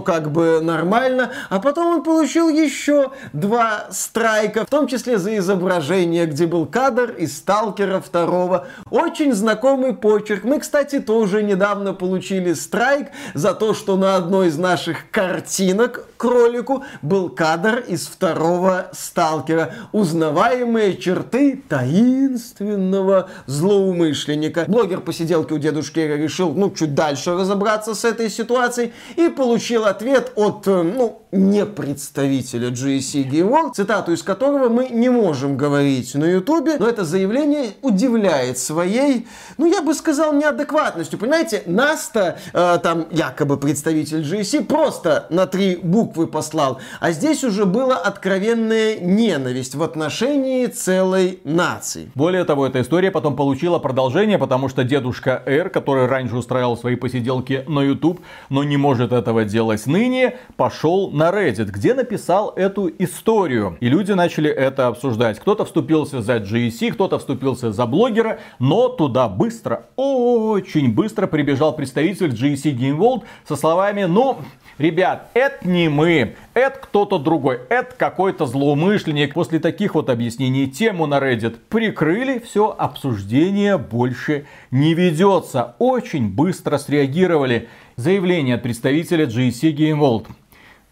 как 0.00 0.30
бы 0.32 0.60
нормально. 0.62 1.30
А 1.48 1.60
потом 1.60 1.96
он 1.96 2.02
получил 2.02 2.48
еще 2.48 3.10
два 3.32 3.86
страйка, 3.90 4.64
в 4.64 4.70
том 4.70 4.86
числе 4.86 5.18
за 5.18 5.36
изображение, 5.36 6.26
где 6.26 6.46
был 6.46 6.66
кадр 6.66 7.10
из 7.18 7.36
Сталкера 7.36 8.02
2. 8.12 8.66
Очень 8.90 9.34
знакомый 9.34 9.94
почерк. 9.94 10.44
Мы, 10.44 10.60
кстати, 10.60 11.00
тоже 11.00 11.42
недавно 11.42 11.92
получили 11.92 12.54
страйк 12.54 13.08
за 13.34 13.54
то, 13.54 13.74
что 13.74 13.96
на 14.00 14.16
одной 14.16 14.48
из 14.48 14.56
наших 14.56 15.10
картинок 15.10 16.08
кролику 16.16 16.84
был 17.02 17.28
кадр 17.28 17.84
из 17.86 18.06
второго 18.06 18.88
сталкера. 18.92 19.74
Узнаваемые 19.92 20.96
черты 20.96 21.62
таинственного 21.68 23.28
злоумышленника. 23.46 24.64
Блогер 24.66 25.02
посиделки 25.02 25.52
у 25.52 25.58
дедушки 25.58 26.00
решил, 26.00 26.52
ну, 26.54 26.70
чуть 26.70 26.94
дальше 26.94 27.34
разобраться 27.34 27.94
с 27.94 28.04
этой 28.04 28.30
ситуацией 28.30 28.92
и 29.16 29.28
получил 29.28 29.84
ответ 29.84 30.32
от, 30.34 30.66
э, 30.66 30.82
ну, 30.82 31.19
не 31.32 31.64
представителя 31.64 32.68
GSC 32.68 33.28
Game 33.28 33.48
World, 33.48 33.74
цитату 33.74 34.12
из 34.12 34.22
которого 34.22 34.68
мы 34.68 34.88
не 34.88 35.08
можем 35.08 35.56
говорить 35.56 36.14
на 36.14 36.24
ютубе, 36.24 36.76
но 36.78 36.88
это 36.88 37.04
заявление 37.04 37.70
удивляет 37.82 38.58
своей, 38.58 39.26
ну, 39.56 39.66
я 39.66 39.82
бы 39.82 39.94
сказал, 39.94 40.32
неадекватностью. 40.32 41.18
Понимаете, 41.18 41.62
нас-то 41.66 42.38
э, 42.52 42.78
там 42.82 43.06
якобы 43.10 43.56
представитель 43.58 44.22
GSC 44.22 44.64
просто 44.64 45.26
на 45.30 45.46
три 45.46 45.76
буквы 45.76 46.26
послал, 46.26 46.80
а 46.98 47.12
здесь 47.12 47.44
уже 47.44 47.64
была 47.64 47.96
откровенная 47.96 48.98
ненависть 48.98 49.74
в 49.74 49.82
отношении 49.82 50.66
целой 50.66 51.40
нации. 51.44 52.10
Более 52.14 52.44
того, 52.44 52.66
эта 52.66 52.80
история 52.80 53.10
потом 53.10 53.36
получила 53.36 53.78
продолжение, 53.78 54.38
потому 54.38 54.68
что 54.68 54.82
дедушка 54.82 55.42
Р, 55.46 55.70
который 55.70 56.06
раньше 56.06 56.36
устраивал 56.36 56.76
свои 56.76 56.96
посиделки 56.96 57.64
на 57.68 57.80
YouTube, 57.82 58.20
но 58.48 58.64
не 58.64 58.76
может 58.76 59.12
этого 59.12 59.44
делать 59.44 59.86
ныне, 59.86 60.36
пошел 60.56 61.10
на 61.20 61.28
Reddit, 61.28 61.66
где 61.70 61.92
написал 61.92 62.54
эту 62.56 62.90
историю. 62.98 63.76
И 63.80 63.90
люди 63.90 64.12
начали 64.12 64.48
это 64.50 64.86
обсуждать. 64.86 65.38
Кто-то 65.38 65.66
вступился 65.66 66.22
за 66.22 66.38
GSC, 66.38 66.92
кто-то 66.92 67.18
вступился 67.18 67.72
за 67.72 67.84
блогера, 67.84 68.40
но 68.58 68.88
туда 68.88 69.28
быстро, 69.28 69.84
очень 69.96 70.94
быстро 70.94 71.26
прибежал 71.26 71.76
представитель 71.76 72.30
GSC 72.30 72.74
Game 72.74 72.96
World 72.96 73.24
со 73.46 73.56
словами, 73.56 74.04
ну, 74.04 74.38
ребят, 74.78 75.28
это 75.34 75.68
не 75.68 75.90
мы, 75.90 76.36
это 76.54 76.78
кто-то 76.80 77.18
другой, 77.18 77.60
это 77.68 77.94
какой-то 77.94 78.46
злоумышленник. 78.46 79.34
После 79.34 79.58
таких 79.58 79.94
вот 79.96 80.08
объяснений 80.08 80.68
тему 80.68 81.04
на 81.04 81.18
Reddit 81.18 81.58
прикрыли, 81.68 82.38
все, 82.38 82.74
обсуждение 82.78 83.76
больше 83.76 84.46
не 84.70 84.94
ведется. 84.94 85.74
Очень 85.78 86.30
быстро 86.30 86.78
среагировали. 86.78 87.68
Заявление 87.96 88.54
от 88.54 88.62
представителя 88.62 89.26
GSC 89.26 89.74
Game 89.74 89.98
World 90.00 90.28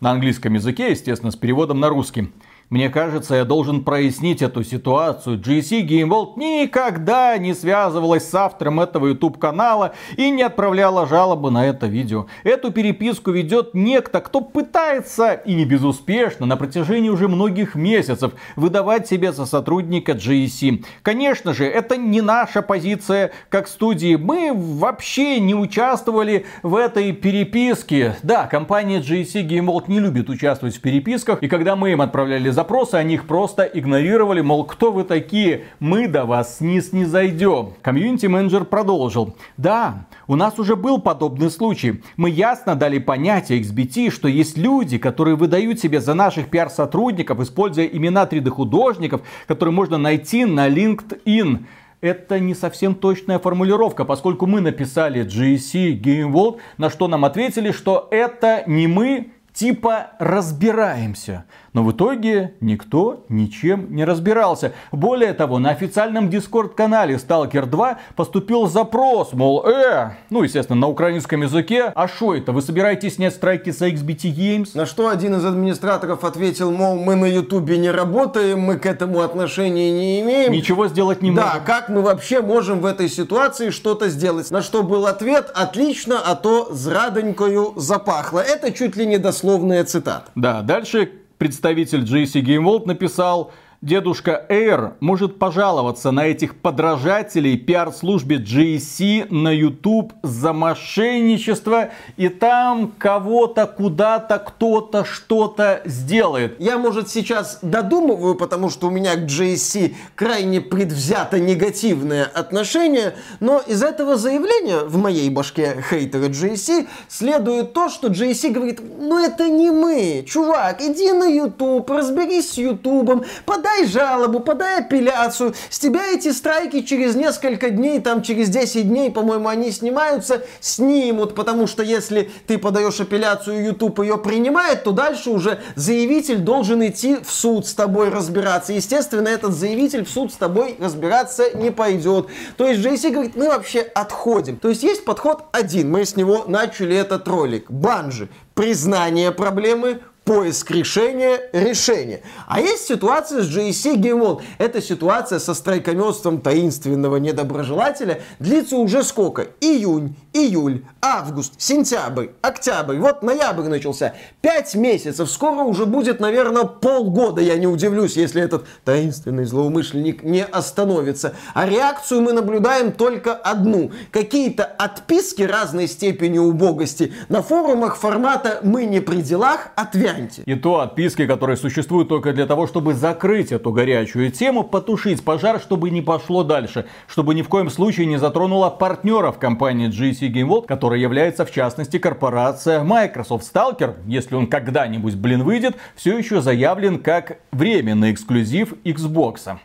на 0.00 0.10
английском 0.10 0.54
языке, 0.54 0.90
естественно, 0.90 1.30
с 1.30 1.36
переводом 1.36 1.80
на 1.80 1.88
русский. 1.88 2.32
Мне 2.70 2.90
кажется, 2.90 3.34
я 3.34 3.46
должен 3.46 3.82
прояснить 3.82 4.42
эту 4.42 4.62
ситуацию. 4.62 5.38
GC 5.38 5.86
Game 5.86 6.08
World 6.10 6.34
никогда 6.36 7.38
не 7.38 7.54
связывалась 7.54 8.28
с 8.28 8.34
автором 8.34 8.78
этого 8.78 9.06
YouTube 9.06 9.38
канала 9.38 9.94
и 10.18 10.30
не 10.30 10.42
отправляла 10.42 11.06
жалобы 11.06 11.50
на 11.50 11.66
это 11.66 11.86
видео. 11.86 12.26
Эту 12.44 12.70
переписку 12.70 13.30
ведет 13.30 13.72
некто, 13.72 14.20
кто 14.20 14.42
пытается, 14.42 15.32
и 15.32 15.54
не 15.54 15.64
безуспешно, 15.64 16.44
на 16.44 16.58
протяжении 16.58 17.08
уже 17.08 17.26
многих 17.26 17.74
месяцев 17.74 18.32
выдавать 18.54 19.08
себя 19.08 19.32
за 19.32 19.46
сотрудника 19.46 20.12
GC. 20.12 20.84
Конечно 21.00 21.54
же, 21.54 21.64
это 21.64 21.96
не 21.96 22.20
наша 22.20 22.60
позиция 22.60 23.32
как 23.48 23.66
студии. 23.66 24.16
Мы 24.16 24.52
вообще 24.54 25.40
не 25.40 25.54
участвовали 25.54 26.44
в 26.62 26.76
этой 26.76 27.12
переписке. 27.12 28.16
Да, 28.22 28.46
компания 28.46 29.00
GC 29.00 29.48
Game 29.48 29.68
World 29.68 29.84
не 29.86 30.00
любит 30.00 30.28
участвовать 30.28 30.76
в 30.76 30.82
переписках, 30.82 31.42
и 31.42 31.48
когда 31.48 31.74
мы 31.74 31.92
им 31.92 32.02
отправляли 32.02 32.57
запросы, 32.58 32.96
они 32.96 33.14
их 33.14 33.28
просто 33.28 33.62
игнорировали, 33.62 34.40
мол, 34.40 34.64
кто 34.64 34.90
вы 34.90 35.04
такие, 35.04 35.66
мы 35.78 36.08
до 36.08 36.24
вас 36.24 36.60
не 36.60 36.80
снизойдем. 36.80 37.74
Комьюнити-менеджер 37.82 38.64
продолжил. 38.64 39.36
Да, 39.56 40.06
у 40.26 40.34
нас 40.34 40.58
уже 40.58 40.74
был 40.74 41.00
подобный 41.00 41.52
случай. 41.52 42.02
Мы 42.16 42.30
ясно 42.30 42.74
дали 42.74 42.98
понятие 42.98 43.60
XBT, 43.60 44.10
что 44.10 44.26
есть 44.26 44.58
люди, 44.58 44.98
которые 44.98 45.36
выдают 45.36 45.78
себе 45.78 46.00
за 46.00 46.14
наших 46.14 46.50
пиар-сотрудников, 46.50 47.38
используя 47.38 47.86
имена 47.86 48.24
3D-художников, 48.24 49.20
которые 49.46 49.72
можно 49.72 49.96
найти 49.96 50.44
на 50.44 50.68
LinkedIn 50.68 51.64
это 52.00 52.40
не 52.40 52.54
совсем 52.54 52.96
точная 52.96 53.38
формулировка, 53.38 54.04
поскольку 54.04 54.46
мы 54.46 54.60
написали 54.60 55.24
GSC 55.24 56.00
Game 56.00 56.32
World, 56.32 56.58
на 56.76 56.90
что 56.90 57.06
нам 57.06 57.24
ответили, 57.24 57.70
что 57.70 58.08
это 58.10 58.64
не 58.66 58.88
мы, 58.88 59.32
типа 59.58 60.12
разбираемся. 60.20 61.44
Но 61.78 61.84
в 61.84 61.92
итоге 61.92 62.54
никто 62.60 63.24
ничем 63.28 63.94
не 63.94 64.04
разбирался. 64.04 64.72
Более 64.90 65.32
того, 65.32 65.60
на 65.60 65.70
официальном 65.70 66.28
дискорд-канале 66.28 67.14
Stalker 67.14 67.66
2 67.66 67.98
поступил 68.16 68.66
запрос, 68.66 69.32
мол, 69.32 69.64
э, 69.64 70.10
ну, 70.28 70.42
естественно, 70.42 70.80
на 70.80 70.88
украинском 70.88 71.40
языке, 71.42 71.92
а 71.94 72.08
что 72.08 72.34
это, 72.34 72.50
вы 72.50 72.62
собираетесь 72.62 73.14
снять 73.14 73.32
страйки 73.32 73.70
за 73.70 73.90
XBT 73.90 74.34
Games? 74.34 74.70
На 74.74 74.86
что 74.86 75.08
один 75.08 75.36
из 75.36 75.44
администраторов 75.44 76.24
ответил, 76.24 76.72
мол, 76.72 76.96
мы 76.96 77.14
на 77.14 77.26
ютубе 77.26 77.78
не 77.78 77.92
работаем, 77.92 78.58
мы 78.58 78.76
к 78.76 78.84
этому 78.84 79.20
отношения 79.20 79.92
не 79.92 80.20
имеем. 80.20 80.50
Ничего 80.50 80.88
сделать 80.88 81.22
не 81.22 81.30
можем. 81.30 81.44
Да, 81.44 81.60
как 81.64 81.90
мы 81.90 82.02
вообще 82.02 82.42
можем 82.42 82.80
в 82.80 82.86
этой 82.86 83.08
ситуации 83.08 83.70
что-то 83.70 84.08
сделать? 84.08 84.50
На 84.50 84.62
что 84.62 84.82
был 84.82 85.06
ответ, 85.06 85.52
отлично, 85.54 86.18
а 86.26 86.34
то 86.34 86.74
зрадонькою 86.74 87.74
запахло. 87.76 88.40
Это 88.40 88.72
чуть 88.72 88.96
ли 88.96 89.06
не 89.06 89.18
дословная 89.18 89.84
цитата. 89.84 90.24
Да, 90.34 90.62
дальше 90.62 91.12
представитель 91.38 92.02
GC 92.02 92.42
Game 92.42 92.64
World 92.64 92.86
написал, 92.86 93.52
Дедушка 93.80 94.44
Эйр 94.48 94.94
может 94.98 95.38
пожаловаться 95.38 96.10
на 96.10 96.26
этих 96.26 96.56
подражателей 96.56 97.56
пиар-службе 97.56 98.38
GSC 98.38 99.32
на 99.32 99.50
YouTube 99.50 100.14
за 100.24 100.52
мошенничество, 100.52 101.90
и 102.16 102.28
там 102.28 102.92
кого-то, 102.98 103.68
куда-то, 103.68 104.40
кто-то 104.40 105.04
что-то 105.04 105.82
сделает. 105.84 106.56
Я, 106.58 106.76
может, 106.76 107.08
сейчас 107.08 107.60
додумываю, 107.62 108.34
потому 108.34 108.68
что 108.68 108.88
у 108.88 108.90
меня 108.90 109.14
к 109.14 109.20
GSC 109.20 109.94
крайне 110.16 110.60
предвзято 110.60 111.38
негативное 111.38 112.24
отношение, 112.24 113.14
но 113.38 113.62
из 113.64 113.84
этого 113.84 114.16
заявления 114.16 114.80
в 114.86 114.96
моей 114.96 115.30
башке 115.30 115.84
хейтера 115.88 116.24
GSC 116.24 116.88
следует 117.06 117.74
то, 117.74 117.90
что 117.90 118.08
GSC 118.08 118.50
говорит, 118.50 118.80
ну 118.98 119.24
это 119.24 119.48
не 119.48 119.70
мы, 119.70 120.24
чувак, 120.26 120.82
иди 120.82 121.12
на 121.12 121.26
YouTube, 121.28 121.88
разберись 121.88 122.54
с 122.54 122.58
YouTube, 122.58 123.24
подай 123.46 123.67
подай 123.68 123.86
жалобу, 123.86 124.40
подай 124.40 124.80
апелляцию. 124.80 125.54
С 125.70 125.78
тебя 125.78 126.06
эти 126.06 126.32
страйки 126.32 126.80
через 126.82 127.14
несколько 127.14 127.70
дней, 127.70 128.00
там 128.00 128.22
через 128.22 128.48
10 128.48 128.88
дней, 128.88 129.10
по-моему, 129.10 129.48
они 129.48 129.70
снимаются, 129.70 130.42
снимут, 130.60 131.34
потому 131.34 131.66
что 131.66 131.82
если 131.82 132.30
ты 132.46 132.58
подаешь 132.58 133.00
апелляцию, 133.00 133.64
YouTube 133.64 134.00
ее 134.00 134.18
принимает, 134.18 134.84
то 134.84 134.92
дальше 134.92 135.30
уже 135.30 135.60
заявитель 135.74 136.38
должен 136.38 136.86
идти 136.86 137.16
в 137.16 137.30
суд 137.30 137.66
с 137.66 137.74
тобой 137.74 138.08
разбираться. 138.08 138.72
Естественно, 138.72 139.28
этот 139.28 139.52
заявитель 139.52 140.04
в 140.04 140.10
суд 140.10 140.32
с 140.32 140.36
тобой 140.36 140.76
разбираться 140.78 141.56
не 141.56 141.70
пойдет. 141.70 142.28
То 142.56 142.66
есть 142.66 142.84
JC 142.84 143.10
говорит, 143.10 143.36
мы 143.36 143.48
вообще 143.48 143.80
отходим. 143.80 144.56
То 144.56 144.68
есть 144.68 144.82
есть 144.82 145.04
подход 145.04 145.44
один, 145.52 145.90
мы 145.90 146.04
с 146.04 146.16
него 146.16 146.44
начали 146.46 146.96
этот 146.96 147.28
ролик. 147.28 147.70
Банжи. 147.70 148.28
Признание 148.54 149.30
проблемы, 149.30 150.00
поиск 150.28 150.70
решения, 150.72 151.40
решение. 151.54 152.20
А 152.46 152.60
есть 152.60 152.86
ситуация 152.86 153.42
с 153.42 153.48
GSC 153.48 153.96
Game 153.96 154.20
World. 154.20 154.42
Эта 154.58 154.82
ситуация 154.82 155.38
со 155.38 155.54
страйкометством 155.54 156.42
таинственного 156.42 157.16
недоброжелателя 157.16 158.20
длится 158.38 158.76
уже 158.76 159.04
сколько? 159.04 159.46
Июнь, 159.62 160.16
июль, 160.34 160.84
август, 161.00 161.54
сентябрь, 161.58 162.26
октябрь. 162.42 162.98
Вот 162.98 163.22
ноябрь 163.22 163.68
начался. 163.68 164.16
Пять 164.42 164.74
месяцев. 164.74 165.30
Скоро 165.30 165.62
уже 165.62 165.86
будет, 165.86 166.20
наверное, 166.20 166.64
полгода. 166.64 167.40
Я 167.40 167.56
не 167.56 167.66
удивлюсь, 167.66 168.14
если 168.14 168.42
этот 168.42 168.66
таинственный 168.84 169.46
злоумышленник 169.46 170.22
не 170.24 170.44
остановится. 170.44 171.36
А 171.54 171.64
реакцию 171.64 172.20
мы 172.20 172.34
наблюдаем 172.34 172.92
только 172.92 173.32
одну. 173.32 173.92
Какие-то 174.10 174.64
отписки 174.64 175.40
разной 175.40 175.88
степени 175.88 176.36
убогости 176.36 177.14
на 177.30 177.40
форумах 177.40 177.96
формата 177.96 178.60
«Мы 178.62 178.84
не 178.84 179.00
при 179.00 179.22
делах» 179.22 179.70
отвязь 179.74 180.17
варианте. 180.18 180.42
И 180.44 180.54
то 180.54 180.80
отписки, 180.80 181.26
которые 181.26 181.56
существуют 181.56 182.08
только 182.08 182.32
для 182.32 182.46
того, 182.46 182.66
чтобы 182.66 182.94
закрыть 182.94 183.52
эту 183.52 183.72
горячую 183.72 184.30
тему, 184.30 184.64
потушить 184.64 185.24
пожар, 185.24 185.60
чтобы 185.60 185.90
не 185.90 186.02
пошло 186.02 186.44
дальше, 186.44 186.86
чтобы 187.06 187.34
ни 187.34 187.42
в 187.42 187.48
коем 187.48 187.70
случае 187.70 188.06
не 188.06 188.18
затронуло 188.18 188.70
партнеров 188.70 189.38
компании 189.38 189.88
GC 189.88 190.32
Game 190.32 190.48
World, 190.48 190.66
которая 190.66 191.00
является 191.00 191.44
в 191.44 191.50
частности 191.50 191.98
корпорация 191.98 192.82
Microsoft. 192.82 193.44
Stalker, 193.52 193.94
если 194.06 194.34
он 194.34 194.46
когда-нибудь, 194.46 195.14
блин, 195.16 195.42
выйдет, 195.42 195.76
все 195.94 196.16
еще 196.18 196.40
заявлен 196.40 196.98
как 196.98 197.38
временный 197.52 198.12
эксклюзив 198.12 198.74
Xbox. 198.84 199.58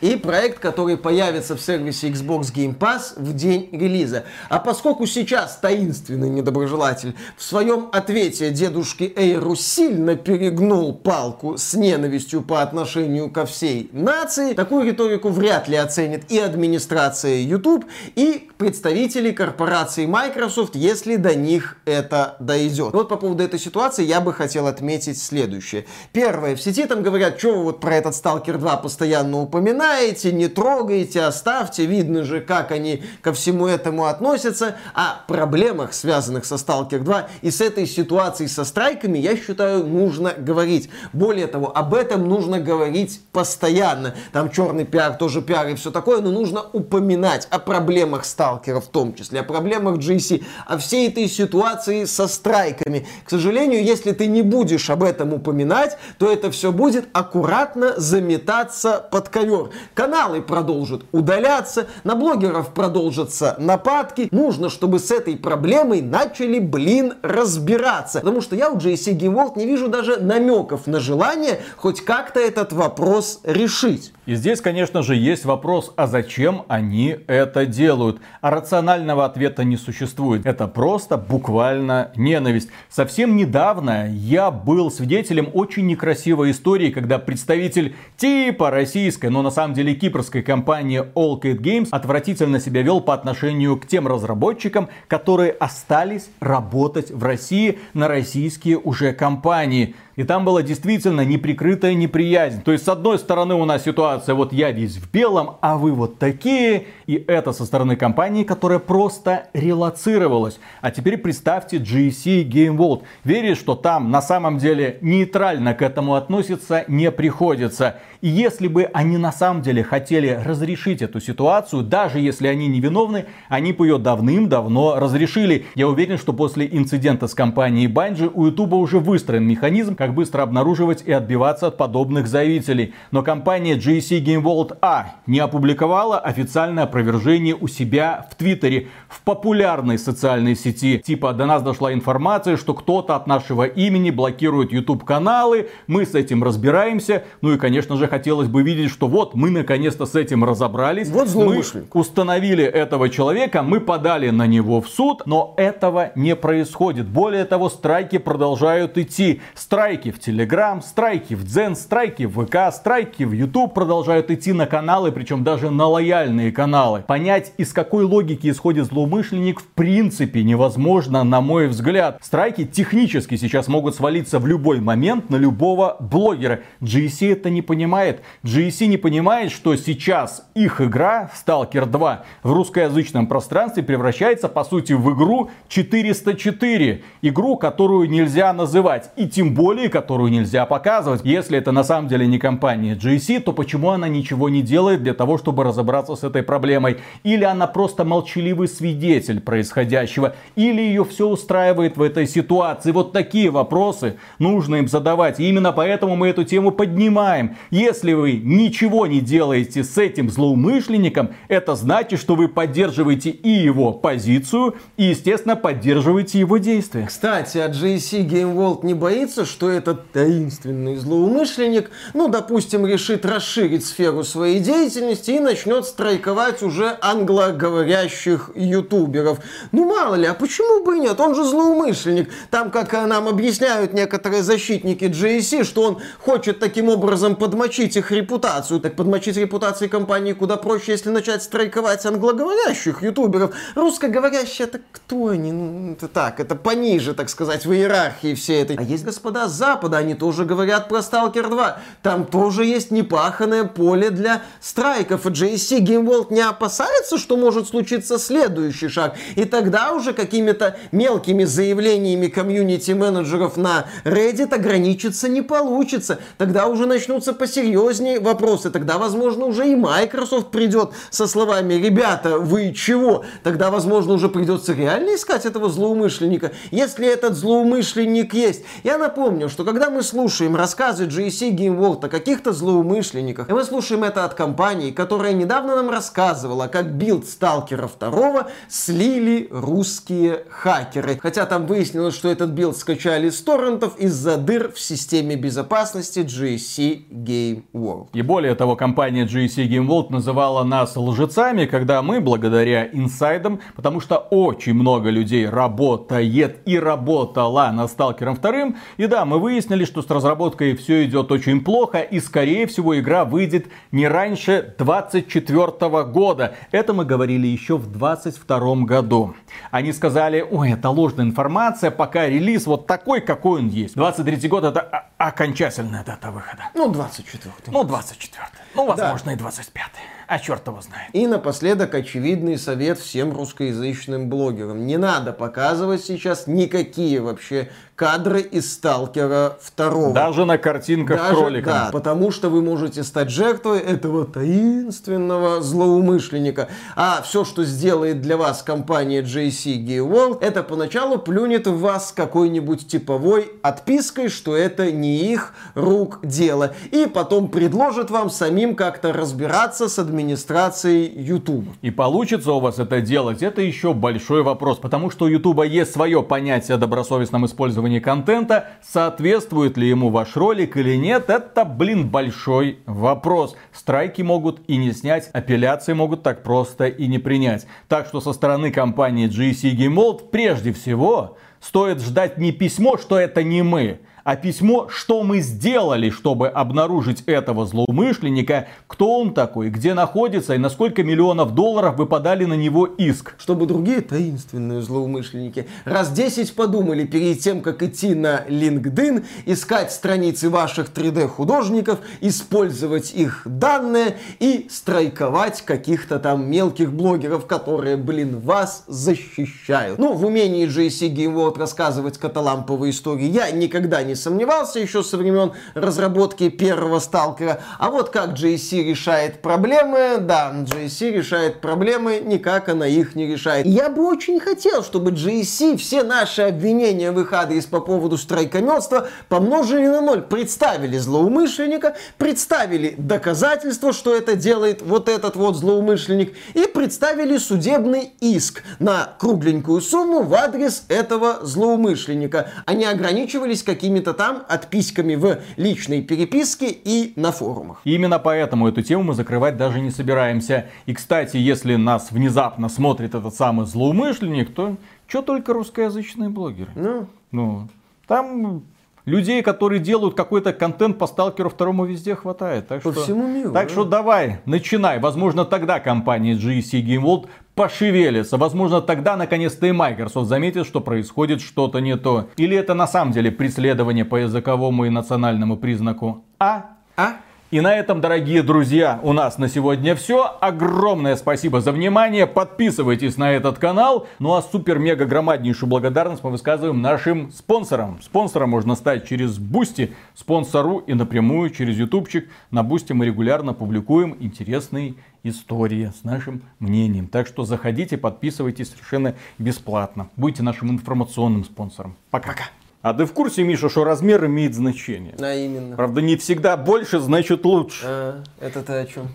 И 0.00 0.16
проект, 0.16 0.58
который 0.58 0.96
появится 0.96 1.56
в 1.56 1.60
сервисе 1.60 2.08
Xbox 2.08 2.52
Game 2.52 2.76
Pass 2.76 3.12
в 3.16 3.34
день 3.34 3.68
релиза. 3.72 4.24
А 4.48 4.58
поскольку 4.58 5.06
сейчас 5.06 5.56
таинственный 5.56 6.28
недоброжелатель 6.28 7.14
в 7.36 7.42
своем 7.42 7.88
ответе 7.92 8.50
дедушке 8.50 9.12
Эйру 9.16 9.54
сильно 9.56 10.16
перегнул 10.16 10.94
палку 10.94 11.56
с 11.56 11.74
ненавистью 11.74 12.42
по 12.42 12.62
отношению 12.62 13.30
ко 13.30 13.46
всей 13.46 13.88
нации, 13.92 14.54
такую 14.54 14.86
риторику 14.86 15.28
вряд 15.28 15.68
ли 15.68 15.76
оценит 15.76 16.30
и 16.30 16.38
администрация 16.38 17.40
YouTube, 17.40 17.84
и 18.14 18.50
представители 18.58 19.30
корпорации 19.32 20.06
Microsoft, 20.06 20.74
если 20.74 21.16
до 21.16 21.34
них 21.34 21.76
это 21.84 22.36
дойдет. 22.40 22.92
Вот 22.92 23.08
по 23.08 23.16
поводу 23.16 23.42
этой 23.42 23.58
ситуации 23.58 24.04
я 24.04 24.20
бы 24.20 24.32
хотел 24.32 24.66
отметить 24.66 25.20
следующее. 25.20 25.86
Первое, 26.12 26.56
в 26.56 26.60
сети 26.60 26.84
там 26.86 27.02
говорят, 27.02 27.38
что 27.38 27.56
вы 27.56 27.64
вот 27.64 27.80
про 27.80 27.96
этот 27.96 28.14
Stalker 28.14 28.58
2 28.58 28.76
постоянно 28.78 29.40
упоминаете, 29.40 29.67
упоминаете, 29.68 30.32
не 30.32 30.48
трогаете, 30.48 31.22
оставьте. 31.22 31.84
Видно 31.84 32.24
же, 32.24 32.40
как 32.40 32.72
они 32.72 33.02
ко 33.22 33.32
всему 33.32 33.66
этому 33.66 34.06
относятся. 34.06 34.76
О 34.94 35.24
проблемах, 35.26 35.92
связанных 35.92 36.44
со 36.44 36.54
Stalker 36.54 37.00
2 37.00 37.28
и 37.42 37.50
с 37.50 37.60
этой 37.60 37.86
ситуацией 37.86 38.48
со 38.48 38.64
страйками, 38.64 39.18
я 39.18 39.36
считаю, 39.36 39.86
нужно 39.86 40.32
говорить. 40.36 40.88
Более 41.12 41.46
того, 41.46 41.76
об 41.76 41.94
этом 41.94 42.28
нужно 42.28 42.60
говорить 42.60 43.20
постоянно. 43.32 44.14
Там 44.32 44.50
черный 44.50 44.84
пиар, 44.84 45.14
тоже 45.14 45.42
пиар 45.42 45.68
и 45.68 45.74
все 45.74 45.90
такое, 45.90 46.20
но 46.20 46.30
нужно 46.30 46.62
упоминать 46.72 47.46
о 47.50 47.58
проблемах 47.58 48.24
сталкеров 48.24 48.86
в 48.86 48.88
том 48.88 49.14
числе, 49.14 49.40
о 49.40 49.44
проблемах 49.44 49.98
GC, 49.98 50.44
о 50.66 50.78
всей 50.78 51.08
этой 51.08 51.28
ситуации 51.28 52.04
со 52.04 52.26
страйками. 52.26 53.06
К 53.24 53.30
сожалению, 53.30 53.84
если 53.84 54.12
ты 54.12 54.26
не 54.26 54.42
будешь 54.42 54.88
об 54.90 55.02
этом 55.02 55.34
упоминать, 55.34 55.98
то 56.18 56.30
это 56.30 56.50
все 56.50 56.72
будет 56.72 57.08
аккуратно 57.12 57.94
заметаться 57.96 59.06
под 59.10 59.28
ковер 59.28 59.57
ковер. 59.58 59.70
Каналы 59.94 60.42
продолжат 60.42 61.02
удаляться, 61.12 61.88
на 62.04 62.14
блогеров 62.14 62.72
продолжатся 62.74 63.56
нападки. 63.58 64.28
Нужно, 64.30 64.70
чтобы 64.70 64.98
с 64.98 65.10
этой 65.10 65.36
проблемой 65.36 66.02
начали, 66.02 66.58
блин, 66.58 67.14
разбираться. 67.22 68.20
Потому 68.20 68.40
что 68.40 68.56
я 68.56 68.70
у 68.70 68.76
JC 68.76 69.16
Game 69.18 69.34
World 69.34 69.52
не 69.56 69.66
вижу 69.66 69.88
даже 69.88 70.18
намеков 70.18 70.86
на 70.86 71.00
желание 71.00 71.60
хоть 71.76 72.00
как-то 72.00 72.40
этот 72.40 72.72
вопрос 72.72 73.40
решить. 73.44 74.12
И 74.26 74.34
здесь, 74.34 74.60
конечно 74.60 75.02
же, 75.02 75.16
есть 75.16 75.46
вопрос, 75.46 75.92
а 75.96 76.06
зачем 76.06 76.64
они 76.68 77.16
это 77.28 77.64
делают? 77.64 78.20
А 78.42 78.50
рационального 78.50 79.24
ответа 79.24 79.64
не 79.64 79.78
существует. 79.78 80.44
Это 80.44 80.68
просто 80.68 81.16
буквально 81.16 82.12
ненависть. 82.14 82.68
Совсем 82.90 83.36
недавно 83.36 84.06
я 84.12 84.50
был 84.50 84.90
свидетелем 84.90 85.48
очень 85.54 85.86
некрасивой 85.86 86.50
истории, 86.50 86.90
когда 86.90 87.18
представитель 87.18 87.96
типа 88.18 88.70
российской, 88.70 89.30
но 89.30 89.40
на 89.48 89.52
самом 89.52 89.72
деле 89.72 89.94
кипрской 89.94 90.42
компании 90.42 91.02
Allcat 91.14 91.56
Games 91.56 91.88
отвратительно 91.90 92.60
себя 92.60 92.82
вел 92.82 93.00
по 93.00 93.14
отношению 93.14 93.78
к 93.78 93.86
тем 93.86 94.06
разработчикам, 94.06 94.90
которые 95.06 95.52
остались 95.52 96.28
работать 96.38 97.10
в 97.10 97.24
России 97.24 97.78
на 97.94 98.08
российские 98.08 98.76
уже 98.76 99.14
компании. 99.14 99.94
И 100.18 100.24
там 100.24 100.44
была 100.44 100.64
действительно 100.64 101.24
неприкрытая 101.24 101.94
неприязнь. 101.94 102.60
То 102.62 102.72
есть, 102.72 102.84
с 102.84 102.88
одной 102.88 103.20
стороны, 103.20 103.54
у 103.54 103.64
нас 103.64 103.84
ситуация, 103.84 104.34
вот 104.34 104.52
я 104.52 104.72
весь 104.72 104.96
в 104.96 105.08
белом, 105.12 105.58
а 105.60 105.76
вы 105.76 105.92
вот 105.92 106.18
такие. 106.18 106.86
И 107.06 107.14
это 107.28 107.52
со 107.52 107.64
стороны 107.64 107.94
компании, 107.94 108.42
которая 108.42 108.80
просто 108.80 109.44
релацировалась. 109.52 110.58
А 110.80 110.90
теперь 110.90 111.18
представьте 111.18 111.76
GC 111.76 112.42
Game 112.48 112.76
World. 112.76 113.04
Веришь, 113.22 113.58
что 113.58 113.76
там 113.76 114.10
на 114.10 114.20
самом 114.20 114.58
деле 114.58 114.98
нейтрально 115.02 115.74
к 115.74 115.82
этому 115.82 116.16
относиться 116.16 116.84
не 116.88 117.12
приходится. 117.12 118.00
И 118.20 118.26
если 118.26 118.66
бы 118.66 118.90
они 118.92 119.18
на 119.18 119.30
самом 119.30 119.62
деле 119.62 119.84
хотели 119.84 120.30
разрешить 120.44 121.00
эту 121.00 121.20
ситуацию, 121.20 121.84
даже 121.84 122.18
если 122.18 122.48
они 122.48 122.66
невиновны, 122.66 123.26
они 123.48 123.72
бы 123.72 123.86
ее 123.86 123.98
давным-давно 123.98 124.98
разрешили. 124.98 125.66
Я 125.76 125.86
уверен, 125.86 126.18
что 126.18 126.32
после 126.32 126.66
инцидента 126.66 127.28
с 127.28 127.34
компанией 127.34 127.86
Bungie 127.86 128.28
у 128.34 128.46
YouTube 128.46 128.72
уже 128.72 128.98
выстроен 128.98 129.46
механизм, 129.46 129.94
как 129.94 130.07
быстро 130.14 130.42
обнаруживать 130.42 131.02
и 131.04 131.12
отбиваться 131.12 131.68
от 131.68 131.76
подобных 131.76 132.26
заявителей. 132.26 132.94
Но 133.10 133.22
компания 133.22 133.76
GSC 133.76 134.22
Game 134.24 134.42
World 134.42 134.78
А 134.80 135.16
не 135.26 135.38
опубликовала 135.38 136.18
официальное 136.18 136.84
опровержение 136.84 137.54
у 137.54 137.68
себя 137.68 138.26
в 138.30 138.34
Твиттере, 138.34 138.88
в 139.08 139.22
популярной 139.22 139.98
социальной 139.98 140.54
сети. 140.54 140.98
Типа 140.98 141.32
до 141.32 141.46
нас 141.46 141.62
дошла 141.62 141.92
информация, 141.92 142.56
что 142.56 142.74
кто-то 142.74 143.16
от 143.16 143.26
нашего 143.26 143.64
имени 143.64 144.10
блокирует 144.10 144.72
YouTube 144.72 145.04
каналы, 145.04 145.70
мы 145.86 146.04
с 146.04 146.14
этим 146.14 146.44
разбираемся. 146.44 147.24
Ну 147.40 147.52
и 147.52 147.58
конечно 147.58 147.96
же 147.96 148.06
хотелось 148.06 148.48
бы 148.48 148.62
видеть, 148.62 148.90
что 148.90 149.08
вот 149.08 149.34
мы 149.34 149.50
наконец-то 149.50 150.06
с 150.06 150.14
этим 150.14 150.44
разобрались. 150.44 151.08
Вот 151.08 151.34
мы 151.34 151.62
установили 151.92 152.64
этого 152.64 153.08
человека, 153.08 153.62
мы 153.62 153.80
подали 153.80 154.30
на 154.30 154.46
него 154.46 154.80
в 154.80 154.88
суд, 154.88 155.22
но 155.26 155.54
этого 155.56 156.12
не 156.14 156.36
происходит. 156.36 157.08
Более 157.08 157.44
того, 157.44 157.68
страйки 157.68 158.18
продолжают 158.18 158.96
идти. 158.98 159.40
Страйки 159.54 159.97
страйки 159.98 160.10
в 160.12 160.18
Telegram, 160.20 160.80
страйки 160.80 161.34
в 161.34 161.44
Дзен, 161.44 161.74
страйки 161.74 162.22
в 162.24 162.44
ВК, 162.44 162.72
страйки 162.72 163.24
в 163.24 163.32
YouTube 163.32 163.74
продолжают 163.74 164.30
идти 164.30 164.52
на 164.52 164.66
каналы, 164.66 165.10
причем 165.10 165.42
даже 165.42 165.70
на 165.70 165.86
лояльные 165.88 166.52
каналы. 166.52 167.00
Понять, 167.00 167.52
из 167.58 167.72
какой 167.72 168.04
логики 168.04 168.48
исходит 168.48 168.86
злоумышленник, 168.86 169.60
в 169.60 169.66
принципе 169.66 170.44
невозможно, 170.44 171.24
на 171.24 171.40
мой 171.40 171.66
взгляд. 171.66 172.20
Страйки 172.22 172.64
технически 172.64 173.36
сейчас 173.36 173.66
могут 173.66 173.96
свалиться 173.96 174.38
в 174.38 174.46
любой 174.46 174.80
момент 174.80 175.30
на 175.30 175.36
любого 175.36 175.96
блогера. 175.98 176.60
GSC 176.80 177.32
это 177.32 177.50
не 177.50 177.62
понимает. 177.62 178.22
GSC 178.44 178.86
не 178.86 178.98
понимает, 178.98 179.50
что 179.50 179.74
сейчас 179.74 180.48
их 180.54 180.80
игра 180.80 181.28
Stalker 181.34 181.86
2 181.86 182.24
в 182.44 182.52
русскоязычном 182.52 183.26
пространстве 183.26 183.82
превращается 183.82 184.48
по 184.48 184.62
сути 184.62 184.92
в 184.92 185.12
игру 185.12 185.50
404. 185.68 187.02
Игру, 187.22 187.56
которую 187.56 188.08
нельзя 188.08 188.52
называть. 188.52 189.10
И 189.16 189.28
тем 189.28 189.54
более 189.54 189.87
которую 189.88 190.30
нельзя 190.30 190.66
показывать. 190.66 191.22
Если 191.24 191.58
это 191.58 191.72
на 191.72 191.84
самом 191.84 192.08
деле 192.08 192.26
не 192.26 192.38
компания 192.38 192.94
GC, 192.94 193.40
то 193.40 193.52
почему 193.52 193.90
она 193.90 194.08
ничего 194.08 194.48
не 194.48 194.62
делает 194.62 195.02
для 195.02 195.14
того, 195.14 195.38
чтобы 195.38 195.64
разобраться 195.64 196.16
с 196.16 196.24
этой 196.24 196.42
проблемой? 196.42 196.98
Или 197.22 197.44
она 197.44 197.66
просто 197.66 198.04
молчаливый 198.04 198.68
свидетель 198.68 199.40
происходящего? 199.40 200.34
Или 200.56 200.82
ее 200.82 201.04
все 201.04 201.28
устраивает 201.28 201.96
в 201.96 202.02
этой 202.02 202.26
ситуации? 202.26 202.92
Вот 202.92 203.12
такие 203.12 203.50
вопросы 203.50 204.16
нужно 204.38 204.76
им 204.76 204.88
задавать. 204.88 205.40
И 205.40 205.48
именно 205.48 205.72
поэтому 205.72 206.16
мы 206.16 206.28
эту 206.28 206.44
тему 206.44 206.70
поднимаем. 206.70 207.56
Если 207.70 208.12
вы 208.12 208.32
ничего 208.32 209.06
не 209.06 209.20
делаете 209.20 209.84
с 209.84 209.98
этим 209.98 210.30
злоумышленником, 210.30 211.30
это 211.48 211.74
значит, 211.74 212.20
что 212.20 212.34
вы 212.34 212.48
поддерживаете 212.48 213.30
и 213.30 213.50
его 213.50 213.92
позицию, 213.92 214.76
и, 214.96 215.04
естественно, 215.04 215.56
поддерживаете 215.56 216.38
его 216.38 216.58
действия. 216.58 217.06
Кстати, 217.06 217.58
а 217.58 217.68
GSC 217.68 218.26
Game 218.26 218.54
World 218.54 218.84
не 218.84 218.94
боится, 218.94 219.44
что 219.44 219.70
этот 219.78 220.12
таинственный 220.12 220.96
злоумышленник, 220.96 221.90
ну, 222.14 222.28
допустим, 222.28 222.86
решит 222.86 223.24
расширить 223.24 223.86
сферу 223.86 224.24
своей 224.24 224.60
деятельности 224.60 225.30
и 225.32 225.40
начнет 225.40 225.86
страйковать 225.86 226.62
уже 226.62 226.98
англоговорящих 227.00 228.50
ютуберов. 228.54 229.38
Ну, 229.72 229.86
мало 229.86 230.16
ли, 230.16 230.26
а 230.26 230.34
почему 230.34 230.84
бы 230.84 230.96
и 230.96 231.00
нет? 231.00 231.18
Он 231.20 231.34
же 231.34 231.44
злоумышленник. 231.44 232.28
Там, 232.50 232.70
как 232.70 232.92
нам 232.92 233.28
объясняют 233.28 233.92
некоторые 233.92 234.42
защитники 234.42 235.04
GSC, 235.04 235.64
что 235.64 235.82
он 235.82 235.98
хочет 236.18 236.58
таким 236.58 236.88
образом 236.88 237.36
подмочить 237.36 237.96
их 237.96 238.10
репутацию. 238.10 238.80
Так 238.80 238.96
подмочить 238.96 239.36
репутацию 239.36 239.88
компании 239.88 240.32
куда 240.32 240.56
проще, 240.56 240.92
если 240.92 241.10
начать 241.10 241.42
страйковать 241.42 242.04
англоговорящих 242.04 243.02
ютуберов. 243.02 243.54
Русскоговорящие 243.74 244.68
это 244.68 244.80
кто 244.92 245.28
они? 245.28 245.52
Ну, 245.52 245.92
это 245.92 246.08
так, 246.08 246.40
это 246.40 246.54
пониже, 246.54 247.14
так 247.14 247.28
сказать, 247.28 247.64
в 247.64 247.72
иерархии 247.72 248.34
всей 248.34 248.62
этой. 248.62 248.76
А 248.76 248.82
есть 248.82 249.04
господа 249.04 249.48
Запада, 249.58 249.98
они 249.98 250.14
тоже 250.14 250.44
говорят 250.44 250.88
про 250.88 250.98
Stalker 250.98 251.48
2. 251.48 251.80
Там 252.02 252.24
тоже 252.24 252.64
есть 252.64 252.90
непаханное 252.90 253.64
поле 253.64 254.10
для 254.10 254.42
страйков. 254.60 255.26
И 255.26 255.30
JSC 255.30 255.80
Game 255.80 256.06
World 256.06 256.28
не 256.30 256.40
опасается, 256.40 257.18
что 257.18 257.36
может 257.36 257.68
случиться 257.68 258.18
следующий 258.18 258.88
шаг. 258.88 259.16
И 259.34 259.44
тогда 259.44 259.92
уже 259.92 260.12
какими-то 260.12 260.76
мелкими 260.92 261.44
заявлениями 261.44 262.28
комьюнити-менеджеров 262.28 263.56
на 263.56 263.86
Reddit 264.04 264.54
ограничиться 264.54 265.28
не 265.28 265.42
получится. 265.42 266.20
Тогда 266.38 266.66
уже 266.66 266.86
начнутся 266.86 267.32
посерьезнее 267.32 268.20
вопросы. 268.20 268.70
Тогда, 268.70 268.98
возможно, 268.98 269.46
уже 269.46 269.68
и 269.68 269.74
Microsoft 269.74 270.50
придет 270.50 270.90
со 271.10 271.26
словами 271.26 271.74
«Ребята, 271.74 272.38
вы 272.38 272.72
чего?» 272.72 273.24
Тогда, 273.42 273.70
возможно, 273.70 274.14
уже 274.14 274.28
придется 274.28 274.72
реально 274.72 275.16
искать 275.16 275.46
этого 275.46 275.68
злоумышленника. 275.68 276.52
Если 276.70 277.06
этот 277.06 277.34
злоумышленник 277.34 278.34
есть. 278.34 278.62
Я 278.84 278.98
напомню, 278.98 279.47
что 279.48 279.64
когда 279.64 279.90
мы 279.90 280.02
слушаем 280.02 280.56
рассказы 280.56 281.06
GSC 281.06 281.50
Game 281.50 281.78
World 281.78 282.04
о 282.06 282.08
каких-то 282.08 282.52
злоумышленниках, 282.52 283.48
и 283.48 283.52
мы 283.52 283.64
слушаем 283.64 284.04
это 284.04 284.24
от 284.24 284.34
компании, 284.34 284.90
которая 284.90 285.32
недавно 285.32 285.76
нам 285.76 285.90
рассказывала, 285.90 286.66
как 286.66 286.92
билд 286.92 287.26
Сталкера 287.26 287.88
2 287.98 288.46
слили 288.68 289.48
русские 289.50 290.44
хакеры. 290.50 291.18
Хотя 291.20 291.46
там 291.46 291.66
выяснилось, 291.66 292.14
что 292.14 292.28
этот 292.28 292.50
билд 292.50 292.76
скачали 292.76 293.30
с 293.30 293.40
торрентов 293.40 293.98
из-за 293.98 294.36
дыр 294.36 294.72
в 294.72 294.80
системе 294.80 295.36
безопасности 295.36 296.20
GSC 296.20 297.08
Game 297.10 297.64
World. 297.72 298.08
И 298.12 298.22
более 298.22 298.54
того, 298.54 298.76
компания 298.76 299.24
GSC 299.24 299.68
Game 299.68 299.86
World 299.86 300.10
называла 300.10 300.64
нас 300.64 300.96
лжецами, 300.96 301.66
когда 301.66 302.02
мы, 302.02 302.20
благодаря 302.20 302.88
инсайдам, 302.92 303.60
потому 303.76 304.00
что 304.00 304.16
очень 304.16 304.74
много 304.74 305.10
людей 305.10 305.48
работает 305.48 306.60
и 306.64 306.78
работала 306.78 307.70
над 307.72 307.90
Сталкером 307.90 308.36
2, 308.36 308.74
и 308.96 309.06
да, 309.06 309.24
мы 309.24 309.37
выяснили, 309.38 309.84
что 309.84 310.02
с 310.02 310.10
разработкой 310.10 310.76
все 310.76 311.04
идет 311.04 311.32
очень 311.32 311.62
плохо, 311.62 312.00
и 312.00 312.20
скорее 312.20 312.66
всего 312.66 312.98
игра 312.98 313.24
выйдет 313.24 313.66
не 313.92 314.06
раньше 314.08 314.74
24 314.78 316.04
года. 316.04 316.54
Это 316.70 316.92
мы 316.92 317.04
говорили 317.04 317.46
еще 317.46 317.76
в 317.76 317.90
22 317.90 318.76
году. 318.84 319.34
Они 319.70 319.92
сказали, 319.92 320.46
ой, 320.48 320.72
это 320.72 320.90
ложная 320.90 321.24
информация, 321.24 321.90
пока 321.90 322.26
релиз 322.26 322.66
вот 322.66 322.86
такой, 322.86 323.20
какой 323.20 323.60
он 323.60 323.68
есть. 323.68 323.94
23 323.94 324.48
год 324.48 324.64
это 324.64 325.08
окончательная 325.18 326.04
дата 326.04 326.30
выхода. 326.30 326.64
Ну, 326.74 326.90
24 326.92 327.52
Ну, 327.68 327.84
24 327.84 328.46
Ну, 328.78 328.86
возможно, 328.86 329.26
да. 329.26 329.32
и 329.32 329.36
25 329.36 329.90
а 330.28 330.38
черт 330.38 330.66
его 330.66 330.80
знает. 330.82 331.08
И 331.14 331.26
напоследок 331.26 331.94
очевидный 331.94 332.58
совет 332.58 332.98
всем 332.98 333.34
русскоязычным 333.34 334.28
блогерам. 334.28 334.86
Не 334.86 334.98
надо 334.98 335.32
показывать 335.32 336.04
сейчас 336.04 336.46
никакие 336.46 337.20
вообще 337.20 337.70
кадры 337.96 338.42
из 338.42 338.72
Сталкера 338.72 339.56
второго. 339.60 340.12
Даже 340.12 340.44
на 340.44 340.58
картинках 340.58 341.16
Даже, 341.16 341.34
кролика. 341.34 341.70
Да, 341.70 341.88
потому 341.90 342.30
что 342.30 342.50
вы 342.50 342.60
можете 342.60 343.02
стать 343.04 343.30
жертвой 343.30 343.80
этого 343.80 344.26
таинственного 344.26 345.62
злоумышленника. 345.62 346.68
А 346.94 347.22
все, 347.22 347.44
что 347.44 347.64
сделает 347.64 348.20
для 348.20 348.36
вас 348.36 348.62
компания 348.62 349.22
JC 349.22 349.82
Gay 349.84 350.06
World, 350.06 350.38
это 350.42 350.62
поначалу 350.62 351.18
плюнет 351.18 351.66
в 351.66 351.80
вас 351.80 352.12
какой-нибудь 352.14 352.86
типовой 352.86 353.50
отпиской, 353.62 354.28
что 354.28 354.54
это 354.54 354.92
не 354.92 355.32
их 355.32 355.54
рук 355.74 356.20
дело. 356.22 356.74
И 356.92 357.06
потом 357.06 357.48
предложит 357.48 358.10
вам 358.10 358.30
самим 358.30 358.67
как-то 358.74 359.12
разбираться 359.12 359.88
с 359.88 359.98
администрацией 359.98 361.10
YouTube. 361.14 361.66
И 361.82 361.90
получится 361.90 362.52
у 362.52 362.60
вас 362.60 362.78
это 362.78 363.00
делать, 363.00 363.42
это 363.42 363.62
еще 363.62 363.94
большой 363.94 364.42
вопрос, 364.42 364.78
потому 364.78 365.10
что 365.10 365.26
у 365.26 365.28
YouTube 365.28 365.64
есть 365.64 365.92
свое 365.92 366.22
понятие 366.22 366.74
о 366.76 366.78
добросовестном 366.78 367.46
использовании 367.46 368.00
контента, 368.00 368.68
соответствует 368.82 369.76
ли 369.76 369.88
ему 369.88 370.10
ваш 370.10 370.36
ролик 370.36 370.76
или 370.76 370.96
нет, 370.96 371.30
это, 371.30 371.64
блин, 371.64 372.08
большой 372.08 372.78
вопрос. 372.86 373.56
Страйки 373.72 374.22
могут 374.22 374.60
и 374.66 374.76
не 374.76 374.92
снять, 374.92 375.30
апелляции 375.32 375.92
могут 375.92 376.22
так 376.22 376.42
просто 376.42 376.86
и 376.86 377.06
не 377.06 377.18
принять. 377.18 377.66
Так 377.88 378.06
что 378.06 378.20
со 378.20 378.32
стороны 378.32 378.70
компании 378.70 379.28
GC 379.28 379.76
Game 379.76 379.94
World 379.94 380.30
прежде 380.30 380.72
всего 380.72 381.36
стоит 381.60 382.00
ждать 382.00 382.38
не 382.38 382.52
письмо, 382.52 382.96
что 382.98 383.18
это 383.18 383.42
не 383.42 383.62
мы, 383.62 384.00
а 384.28 384.36
письмо, 384.36 384.88
что 384.90 385.22
мы 385.22 385.40
сделали, 385.40 386.10
чтобы 386.10 386.48
обнаружить 386.48 387.22
этого 387.24 387.64
злоумышленника, 387.64 388.68
кто 388.86 389.20
он 389.20 389.32
такой, 389.32 389.70
где 389.70 389.94
находится 389.94 390.54
и 390.54 390.58
на 390.58 390.68
сколько 390.68 391.02
миллионов 391.02 391.54
долларов 391.54 391.96
вы 391.96 392.04
подали 392.04 392.44
на 392.44 392.52
него 392.52 392.84
иск. 392.84 393.34
Чтобы 393.38 393.64
другие 393.64 394.02
таинственные 394.02 394.82
злоумышленники 394.82 395.66
раз 395.86 396.10
10 396.10 396.54
подумали 396.54 397.04
перед 397.04 397.40
тем, 397.40 397.62
как 397.62 397.82
идти 397.82 398.14
на 398.14 398.44
LinkedIn, 398.46 399.24
искать 399.46 399.92
страницы 399.92 400.50
ваших 400.50 400.90
3D-художников, 400.90 402.00
использовать 402.20 403.14
их 403.14 403.44
данные 403.46 404.18
и 404.40 404.66
страйковать 404.68 405.62
каких-то 405.62 406.18
там 406.18 406.50
мелких 406.50 406.92
блогеров, 406.92 407.46
которые, 407.46 407.96
блин, 407.96 408.40
вас 408.40 408.84
защищают. 408.88 409.98
Ну, 409.98 410.12
в 410.12 410.26
умении 410.26 410.68
JC 410.68 411.08
Game 411.14 411.34
World 411.34 411.58
рассказывать 411.58 412.18
каталамповые 412.18 412.90
истории 412.90 413.24
я 413.24 413.50
никогда 413.50 414.02
не 414.02 414.17
сомневался 414.18 414.78
еще 414.78 415.02
со 415.02 415.16
времен 415.16 415.52
разработки 415.72 416.50
первого 416.50 416.98
сталкера. 416.98 417.62
А 417.78 417.90
вот 417.90 418.10
как 418.10 418.30
JC 418.30 418.82
решает 418.82 419.40
проблемы, 419.40 420.18
да, 420.20 420.52
JC 420.52 421.10
решает 421.10 421.62
проблемы, 421.62 422.20
никак 422.22 422.68
она 422.68 422.86
их 422.86 423.14
не 423.14 423.26
решает. 423.26 423.64
Я 423.64 423.88
бы 423.88 424.06
очень 424.06 424.40
хотел, 424.40 424.82
чтобы 424.82 425.12
JC 425.12 425.76
все 425.78 426.02
наши 426.02 426.42
обвинения 426.42 427.12
в 427.12 427.20
их 427.20 427.32
адрес 427.32 427.64
по 427.64 427.80
поводу 427.80 428.18
страйкометства 428.18 429.08
помножили 429.28 429.86
на 429.86 430.00
ноль. 430.00 430.22
Представили 430.22 430.98
злоумышленника, 430.98 431.96
представили 432.18 432.94
доказательства, 432.98 433.92
что 433.92 434.14
это 434.14 434.36
делает 434.36 434.82
вот 434.82 435.08
этот 435.08 435.36
вот 435.36 435.56
злоумышленник, 435.56 436.34
и 436.54 436.66
представили 436.66 437.38
судебный 437.38 438.12
иск 438.20 438.62
на 438.78 439.14
кругленькую 439.18 439.80
сумму 439.80 440.22
в 440.22 440.34
адрес 440.34 440.84
этого 440.88 441.38
злоумышленника. 441.42 442.50
Они 442.66 442.84
ограничивались 442.84 443.62
какими-то 443.98 444.14
там 444.14 444.42
отписками 444.48 445.14
в 445.14 445.38
личной 445.56 446.02
переписке 446.02 446.70
и 446.70 447.12
на 447.16 447.32
форумах. 447.32 447.80
именно 447.84 448.18
поэтому 448.18 448.68
эту 448.68 448.82
тему 448.82 449.02
мы 449.02 449.14
закрывать 449.14 449.56
даже 449.56 449.80
не 449.80 449.90
собираемся. 449.90 450.66
И, 450.86 450.94
кстати, 450.94 451.36
если 451.36 451.76
нас 451.76 452.12
внезапно 452.12 452.68
смотрит 452.68 453.14
этот 453.14 453.34
самый 453.34 453.66
злоумышленник, 453.66 454.54
то 454.54 454.76
что 455.06 455.22
только 455.22 455.52
русскоязычные 455.52 456.28
блогеры. 456.28 456.70
Ну, 456.74 457.06
ну 457.32 457.68
там 458.06 458.62
людей, 459.04 459.42
которые 459.42 459.80
делают 459.80 460.14
какой-то 460.14 460.52
контент 460.52 460.98
по 460.98 461.06
сталкеру 461.06 461.48
второму 461.48 461.84
везде 461.84 462.14
хватает. 462.14 462.68
Так 462.68 462.82
по 462.82 462.92
что, 462.92 463.02
всему 463.02 463.26
миру. 463.26 463.52
Так 463.52 463.66
да? 463.66 463.72
что 463.72 463.84
давай, 463.84 464.40
начинай. 464.44 465.00
Возможно, 465.00 465.44
тогда 465.44 465.80
компания 465.80 466.34
GSC 466.34 466.82
Game 466.82 467.02
World 467.02 467.28
пошевелится. 467.58 468.36
Возможно, 468.36 468.80
тогда 468.80 469.16
наконец-то 469.16 469.66
и 469.66 469.72
Microsoft 469.72 470.28
заметит, 470.28 470.64
что 470.64 470.80
происходит 470.80 471.40
что-то 471.40 471.80
не 471.80 471.96
то. 471.96 472.28
Или 472.36 472.56
это 472.56 472.72
на 472.74 472.86
самом 472.86 473.12
деле 473.12 473.32
преследование 473.32 474.04
по 474.04 474.14
языковому 474.14 474.84
и 474.84 474.90
национальному 474.90 475.56
признаку 475.56 476.24
А? 476.38 476.66
А? 476.96 477.16
И 477.50 477.62
на 477.62 477.74
этом, 477.74 478.02
дорогие 478.02 478.42
друзья, 478.42 479.00
у 479.02 479.14
нас 479.14 479.38
на 479.38 479.48
сегодня 479.48 479.94
все. 479.94 480.36
Огромное 480.38 481.16
спасибо 481.16 481.62
за 481.62 481.72
внимание. 481.72 482.26
Подписывайтесь 482.26 483.16
на 483.16 483.32
этот 483.32 483.58
канал. 483.58 484.06
Ну 484.18 484.34
а 484.34 484.42
супер-мега 484.42 485.06
громаднейшую 485.06 485.66
благодарность 485.70 486.22
мы 486.22 486.30
высказываем 486.30 486.82
нашим 486.82 487.32
спонсорам. 487.32 488.02
Спонсором 488.02 488.50
можно 488.50 488.74
стать 488.74 489.08
через 489.08 489.38
Boosty, 489.38 489.94
спонсору 490.14 490.80
и 490.80 490.92
напрямую 490.92 491.48
через 491.48 491.78
ютубчик. 491.78 492.28
На 492.50 492.62
Boosty 492.62 492.92
мы 492.92 493.06
регулярно 493.06 493.54
публикуем 493.54 494.14
интересные 494.20 494.96
истории 495.22 495.90
с 495.98 496.04
нашим 496.04 496.42
мнением. 496.58 497.06
Так 497.06 497.26
что 497.26 497.46
заходите, 497.46 497.96
подписывайтесь 497.96 498.68
совершенно 498.68 499.14
бесплатно. 499.38 500.10
Будьте 500.16 500.42
нашим 500.42 500.70
информационным 500.70 501.44
спонсором. 501.44 501.96
Пока. 502.10 502.34
А 502.80 502.94
ты 502.94 503.06
в 503.06 503.12
курсе, 503.12 503.42
Миша, 503.42 503.68
что 503.68 503.82
размер 503.82 504.26
имеет 504.26 504.54
значение? 504.54 505.14
А 505.18 505.34
именно. 505.34 505.74
Правда, 505.74 506.00
не 506.00 506.16
всегда 506.16 506.56
больше, 506.56 507.00
значит 507.00 507.44
лучше. 507.44 507.80
А, 507.84 508.24
это 508.40 508.62
ты 508.62 508.72
о 508.72 508.86
чем? 508.86 509.08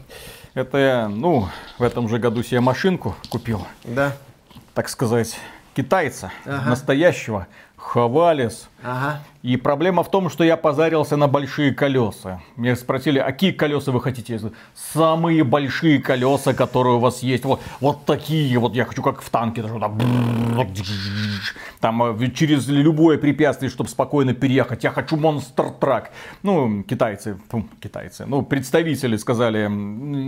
Это 0.54 0.78
я, 0.78 1.08
ну, 1.08 1.48
в 1.80 1.84
этом 1.84 2.10
же 2.10 2.20
году 2.20 2.44
себе 2.44 2.60
машинку 2.60 3.16
купил. 3.30 3.66
Да. 3.86 4.18
Так 4.74 4.90
сказать, 4.90 5.38
китайца, 5.76 6.32
ага. 6.46 6.70
настоящего, 6.70 7.48
Хавалис. 7.84 8.70
Ага. 8.82 9.22
И 9.44 9.58
проблема 9.58 10.04
в 10.04 10.10
том, 10.10 10.30
что 10.30 10.44
я 10.44 10.56
позарился 10.56 11.18
на 11.18 11.28
большие 11.28 11.74
колеса. 11.74 12.42
Меня 12.56 12.76
спросили, 12.78 13.20
а 13.20 13.26
какие 13.26 13.52
колеса 13.52 13.92
вы 13.92 14.02
хотите? 14.02 14.34
Я 14.34 14.40
говорю, 14.40 14.56
Самые 14.74 15.44
большие 15.44 16.00
колеса, 16.00 16.54
которые 16.54 16.96
у 16.96 17.00
вас 17.00 17.22
есть. 17.24 17.44
Вот, 17.44 17.62
вот 17.82 18.06
такие 18.06 18.58
вот. 18.58 18.74
Я 18.74 18.86
хочу 18.86 19.04
как 19.04 19.22
в 19.22 19.30
танке. 19.30 19.64
Там 21.82 22.04
э, 22.04 22.32
через 22.32 22.68
любое 22.68 23.18
препятствие, 23.18 23.70
чтобы 23.70 23.90
спокойно 23.90 24.34
переехать. 24.34 24.84
Я 24.86 24.92
хочу 24.92 25.18
монстр 25.18 25.72
трак. 25.72 26.12
Ну, 26.42 26.84
китайцы, 26.84 27.38
фу, 27.50 27.66
китайцы. 27.82 28.26
Ну, 28.26 28.44
представители 28.44 29.18
сказали, 29.18 29.66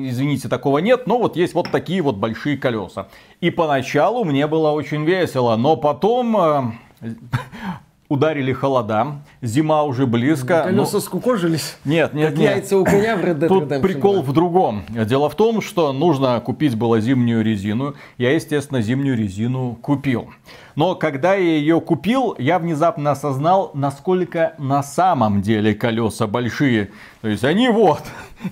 извините, 0.09 0.49
такого 0.49 0.79
нет. 0.79 1.07
Но 1.07 1.17
вот 1.19 1.37
есть 1.37 1.53
вот 1.53 1.71
такие 1.71 2.01
вот 2.01 2.17
большие 2.17 2.57
колеса. 2.57 3.07
И 3.39 3.49
поначалу 3.49 4.25
мне 4.25 4.45
было 4.45 4.71
очень 4.71 5.05
весело. 5.05 5.55
Но 5.55 5.77
потом 5.77 6.75
ударили 8.07 8.53
холода, 8.53 9.21
зима 9.41 9.83
уже 9.83 10.05
близко. 10.05 10.63
Колеса 10.63 10.93
но... 10.93 10.99
скукожились? 10.99 11.77
Нет, 11.85 12.13
нет, 12.13 12.29
как 12.29 12.37
нет. 12.37 12.55
яйца 12.55 12.77
у 12.77 12.83
коня 12.83 13.17
в 13.17 13.21
Red 13.21 13.39
Dead 13.39 13.47
Тут 13.47 13.63
Redemption, 13.63 13.81
прикол 13.81 14.15
да. 14.17 14.21
в 14.21 14.33
другом. 14.33 14.83
Дело 14.89 15.29
в 15.29 15.35
том, 15.35 15.61
что 15.61 15.91
нужно 15.91 16.39
купить 16.39 16.75
было 16.75 16.99
зимнюю 16.99 17.43
резину. 17.43 17.95
Я, 18.17 18.33
естественно, 18.33 18.81
зимнюю 18.81 19.17
резину 19.17 19.77
купил. 19.81 20.29
Но 20.75 20.95
когда 20.95 21.33
я 21.35 21.57
ее 21.57 21.81
купил, 21.81 22.35
я 22.37 22.59
внезапно 22.59 23.11
осознал, 23.11 23.71
насколько 23.73 24.53
на 24.59 24.83
самом 24.83 25.41
деле 25.41 25.73
колеса 25.73 26.27
большие. 26.27 26.91
То 27.21 27.29
есть 27.29 27.43
они 27.43 27.69
вот. 27.69 28.03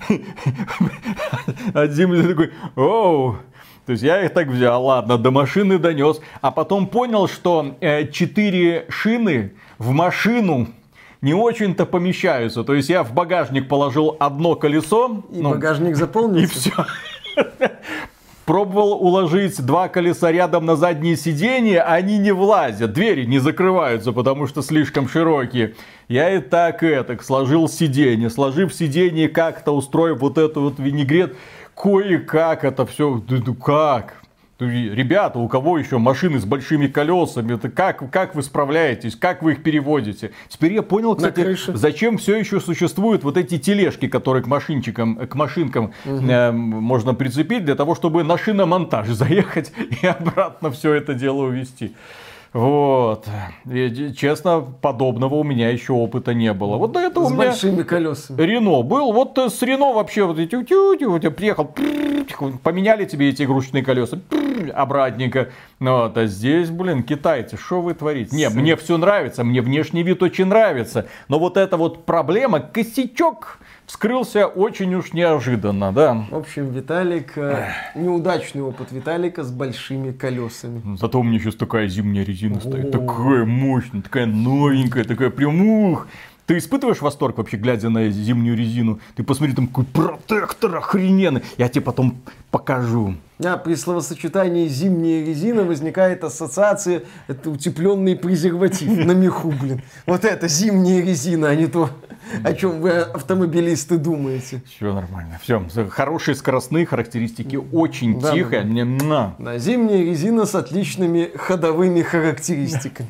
От 1.74 1.92
земли 1.92 2.26
такой, 2.26 2.52
оу, 2.74 3.36
то 3.86 3.92
есть 3.92 4.02
я 4.02 4.24
их 4.24 4.32
так 4.32 4.48
взял, 4.48 4.82
ладно, 4.84 5.18
до 5.18 5.30
машины 5.30 5.78
донес, 5.78 6.20
а 6.40 6.50
потом 6.50 6.86
понял, 6.86 7.28
что 7.28 7.76
э, 7.80 8.06
4 8.06 8.86
шины 8.88 9.52
в 9.78 9.90
машину 9.90 10.68
не 11.20 11.34
очень-то 11.34 11.86
помещаются. 11.86 12.64
То 12.64 12.74
есть 12.74 12.88
я 12.88 13.02
в 13.02 13.12
багажник 13.12 13.68
положил 13.68 14.16
одно 14.20 14.56
колесо. 14.56 15.24
И 15.30 15.40
ну, 15.40 15.50
багажник 15.50 15.96
заполнился. 15.96 16.44
И 16.44 16.46
все. 16.46 16.86
Пробовал 18.44 18.92
уложить 18.92 19.58
два 19.64 19.88
колеса 19.88 20.30
рядом 20.30 20.66
на 20.66 20.76
заднее 20.76 21.16
сиденье, 21.16 21.80
а 21.80 21.94
они 21.94 22.18
не 22.18 22.30
влазят, 22.32 22.92
двери 22.92 23.24
не 23.24 23.38
закрываются, 23.38 24.12
потому 24.12 24.46
что 24.46 24.60
слишком 24.60 25.08
широкие. 25.08 25.76
Я 26.08 26.34
и 26.34 26.40
так 26.40 26.82
и 26.82 27.02
так 27.02 27.22
сложил 27.22 27.70
сиденье, 27.70 28.28
сложив 28.28 28.74
сиденье 28.74 29.30
как-то, 29.30 29.74
устроив 29.74 30.20
вот 30.20 30.36
эту 30.36 30.60
вот 30.60 30.78
винегрет, 30.78 31.36
кое-как 31.74 32.64
это 32.64 32.86
все, 32.86 33.22
ну 33.28 33.54
как? 33.54 34.24
Ребята, 34.60 35.40
у 35.40 35.48
кого 35.48 35.78
еще 35.78 35.98
машины 35.98 36.38
с 36.38 36.44
большими 36.44 36.86
колесами, 36.86 37.54
это 37.54 37.68
как, 37.68 38.08
как 38.10 38.36
вы 38.36 38.42
справляетесь, 38.42 39.16
как 39.16 39.42
вы 39.42 39.52
их 39.52 39.64
переводите? 39.64 40.30
Теперь 40.48 40.74
я 40.74 40.82
понял, 40.82 41.16
кстати, 41.16 41.56
зачем 41.74 42.18
все 42.18 42.36
еще 42.36 42.60
существуют 42.60 43.24
вот 43.24 43.36
эти 43.36 43.58
тележки, 43.58 44.06
которые 44.06 44.44
к 44.44 44.46
машинчикам, 44.46 45.26
к 45.26 45.34
машинкам 45.34 45.92
угу. 46.04 46.24
э, 46.24 46.52
можно 46.52 47.14
прицепить 47.14 47.64
для 47.64 47.74
того, 47.74 47.96
чтобы 47.96 48.22
на 48.22 48.38
шиномонтаж 48.38 49.08
заехать 49.10 49.72
и 50.02 50.06
обратно 50.06 50.70
все 50.70 50.94
это 50.94 51.14
дело 51.14 51.42
увезти. 51.42 51.94
Вот. 52.54 53.26
И, 53.68 54.14
честно, 54.16 54.60
подобного 54.60 55.34
у 55.34 55.42
меня 55.42 55.70
еще 55.70 55.92
опыта 55.92 56.34
не 56.34 56.52
было. 56.52 56.76
Вот 56.76 56.92
до 56.92 57.00
этого 57.00 57.26
с 57.26 57.30
у 57.32 57.34
меня 57.34 57.46
большими 57.48 57.82
колесами. 57.82 58.40
Рено 58.40 58.82
был. 58.82 59.12
Вот 59.12 59.36
с 59.36 59.60
Рено 59.62 59.92
вообще 59.92 60.24
вот 60.24 60.38
эти 60.38 60.50
тю 60.62 60.96
тю 60.96 61.30
приехал, 61.32 61.74
поменяли 62.62 63.06
тебе 63.06 63.30
эти 63.30 63.42
игрушечные 63.42 63.82
колеса, 63.82 64.20
обратненько. 64.72 65.48
Ну, 65.84 65.98
вот, 65.98 66.16
а 66.16 66.24
здесь, 66.24 66.70
блин, 66.70 67.02
китайцы, 67.02 67.58
что 67.58 67.82
вы 67.82 67.92
творите? 67.92 68.34
Не, 68.34 68.48
мне 68.48 68.74
все 68.74 68.96
нравится, 68.96 69.44
мне 69.44 69.60
внешний 69.60 70.02
вид 70.02 70.22
очень 70.22 70.46
нравится. 70.46 71.08
Но 71.28 71.38
вот 71.38 71.58
эта 71.58 71.76
вот 71.76 72.06
проблема, 72.06 72.58
косячок, 72.60 73.58
вскрылся 73.84 74.46
очень 74.46 74.94
уж 74.94 75.12
неожиданно, 75.12 75.92
да. 75.92 76.24
В 76.30 76.36
общем, 76.36 76.70
Виталик, 76.70 77.36
э, 77.36 77.68
неудачный 77.94 78.62
опыт 78.62 78.92
Виталика 78.92 79.44
с 79.44 79.50
большими 79.50 80.12
колесами. 80.12 80.96
Зато 80.98 81.20
у 81.20 81.22
меня 81.22 81.38
сейчас 81.38 81.56
такая 81.56 81.86
зимняя 81.86 82.24
резина 82.24 82.60
стоит, 82.60 82.90
такая 82.90 83.44
мощная, 83.44 84.00
такая 84.00 84.24
новенькая, 84.24 85.04
такая 85.04 85.28
прям 85.28 85.60
ух. 85.60 86.08
Ты 86.46 86.58
испытываешь 86.58 87.00
восторг 87.00 87.38
вообще, 87.38 87.56
глядя 87.56 87.88
на 87.88 88.08
зимнюю 88.10 88.56
резину? 88.56 89.00
Ты 89.16 89.22
посмотри, 89.22 89.54
там 89.54 89.66
какой 89.66 89.84
протектор 89.86 90.76
охрененный. 90.76 91.42
Я 91.56 91.68
тебе 91.68 91.80
потом 91.80 92.16
покажу. 92.50 93.14
А 93.42 93.56
при 93.56 93.74
словосочетании 93.74 94.68
зимняя 94.68 95.24
резина 95.24 95.64
возникает 95.64 96.22
ассоциация, 96.22 97.02
это 97.26 97.50
утепленный 97.50 98.14
презерватив 98.14 99.04
на 99.04 99.12
меху, 99.12 99.50
блин. 99.50 99.82
Вот 100.06 100.24
это 100.24 100.46
зимняя 100.46 101.02
резина, 101.02 101.48
а 101.48 101.54
не 101.56 101.66
то, 101.66 101.90
о 102.44 102.52
чем 102.52 102.80
вы, 102.80 102.90
автомобилисты, 102.90 103.96
думаете. 103.98 104.62
Все 104.66 104.92
нормально. 104.94 105.40
Все, 105.42 105.60
хорошие 105.88 106.36
скоростные 106.36 106.86
характеристики, 106.86 107.56
очень 107.56 108.20
Да, 108.20 108.32
тихо. 108.34 108.62
да, 108.64 109.34
да. 109.38 109.58
Зимняя 109.58 110.04
резина 110.04 110.44
с 110.46 110.54
отличными 110.54 111.30
ходовыми 111.34 112.02
характеристиками. 112.02 113.08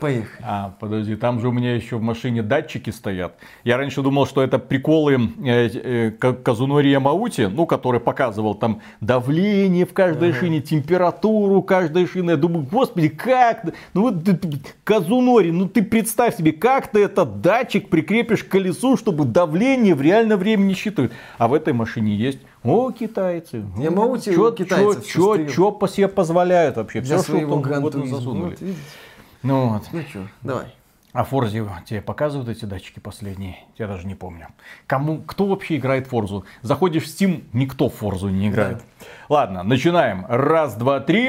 Поехали. 0.00 0.42
А, 0.42 0.74
подожди, 0.80 1.14
там 1.16 1.40
же 1.40 1.48
у 1.48 1.52
меня 1.52 1.74
еще 1.74 1.96
в 1.96 2.02
машине 2.02 2.42
датчики 2.42 2.90
стоят. 2.90 3.34
Я 3.64 3.76
раньше 3.76 4.02
думал, 4.02 4.26
что 4.26 4.42
это 4.42 4.58
приколы 4.58 5.14
э, 5.44 5.68
э, 5.72 6.10
Ка- 6.12 6.32
Казунори 6.32 6.88
Ямаути, 6.90 7.42
ну, 7.42 7.66
который 7.66 8.00
показывал 8.00 8.54
там 8.54 8.80
давление 9.00 9.84
в 9.84 9.92
каждой 9.92 10.32
шине, 10.32 10.60
температуру 10.60 11.62
каждой 11.62 12.06
шины. 12.06 12.30
Я 12.32 12.36
думаю, 12.36 12.66
господи, 12.70 13.08
как? 13.08 13.64
Ну, 13.94 14.02
вот 14.02 14.24
ты- 14.24 14.34
ты- 14.36 14.48
Казунори, 14.84 15.50
ну 15.50 15.68
ты 15.68 15.82
представь 15.82 16.36
себе, 16.36 16.52
как 16.52 16.88
ты 16.90 17.04
этот 17.04 17.40
датчик 17.42 17.88
прикрепишь 17.90 18.42
к 18.44 18.48
колесу, 18.48 18.96
чтобы 18.96 19.24
давление 19.24 19.94
в 19.94 20.02
реальном 20.02 20.38
времени 20.38 20.72
считывает. 20.74 21.12
А 21.38 21.46
в 21.46 21.54
этой 21.54 21.72
машине 21.74 22.16
есть 22.16 22.38
о, 22.64 22.90
китайцы. 22.90 23.62
Ямаути 23.78 24.34
чё, 24.34 24.50
китайцев 24.52 25.06
чё, 25.06 25.36
чё, 25.36 25.46
чё 25.46 25.70
по 25.72 25.88
себе 25.88 26.08
позволяют 26.08 26.76
вообще? 26.76 27.00
Все, 27.00 27.18
что 27.22 27.32
там 27.38 27.52
угодно 27.52 28.06
засунули. 28.06 28.50
Вот, 28.50 28.60
видите? 28.60 28.78
Ну 29.42 29.68
вот. 29.68 29.84
Ну 29.92 30.02
что, 30.02 30.26
давай. 30.42 30.74
А 31.12 31.24
Форзе 31.24 31.66
тебе 31.86 32.00
показывают 32.02 32.48
эти 32.48 32.66
датчики 32.66 33.00
последние? 33.00 33.58
Я 33.76 33.88
даже 33.88 34.06
не 34.06 34.14
помню. 34.14 34.48
Кому, 34.86 35.18
кто 35.22 35.46
вообще 35.46 35.76
играет 35.76 36.06
Форзу? 36.06 36.44
Заходишь 36.62 37.02
в 37.02 37.06
Steam, 37.06 37.44
никто 37.52 37.88
в 37.88 37.94
Форзу 37.94 38.28
не 38.28 38.48
играет. 38.48 38.84
Ладно, 39.28 39.64
начинаем. 39.64 40.24
Раз, 40.28 40.76
два, 40.76 41.00
три. 41.00 41.28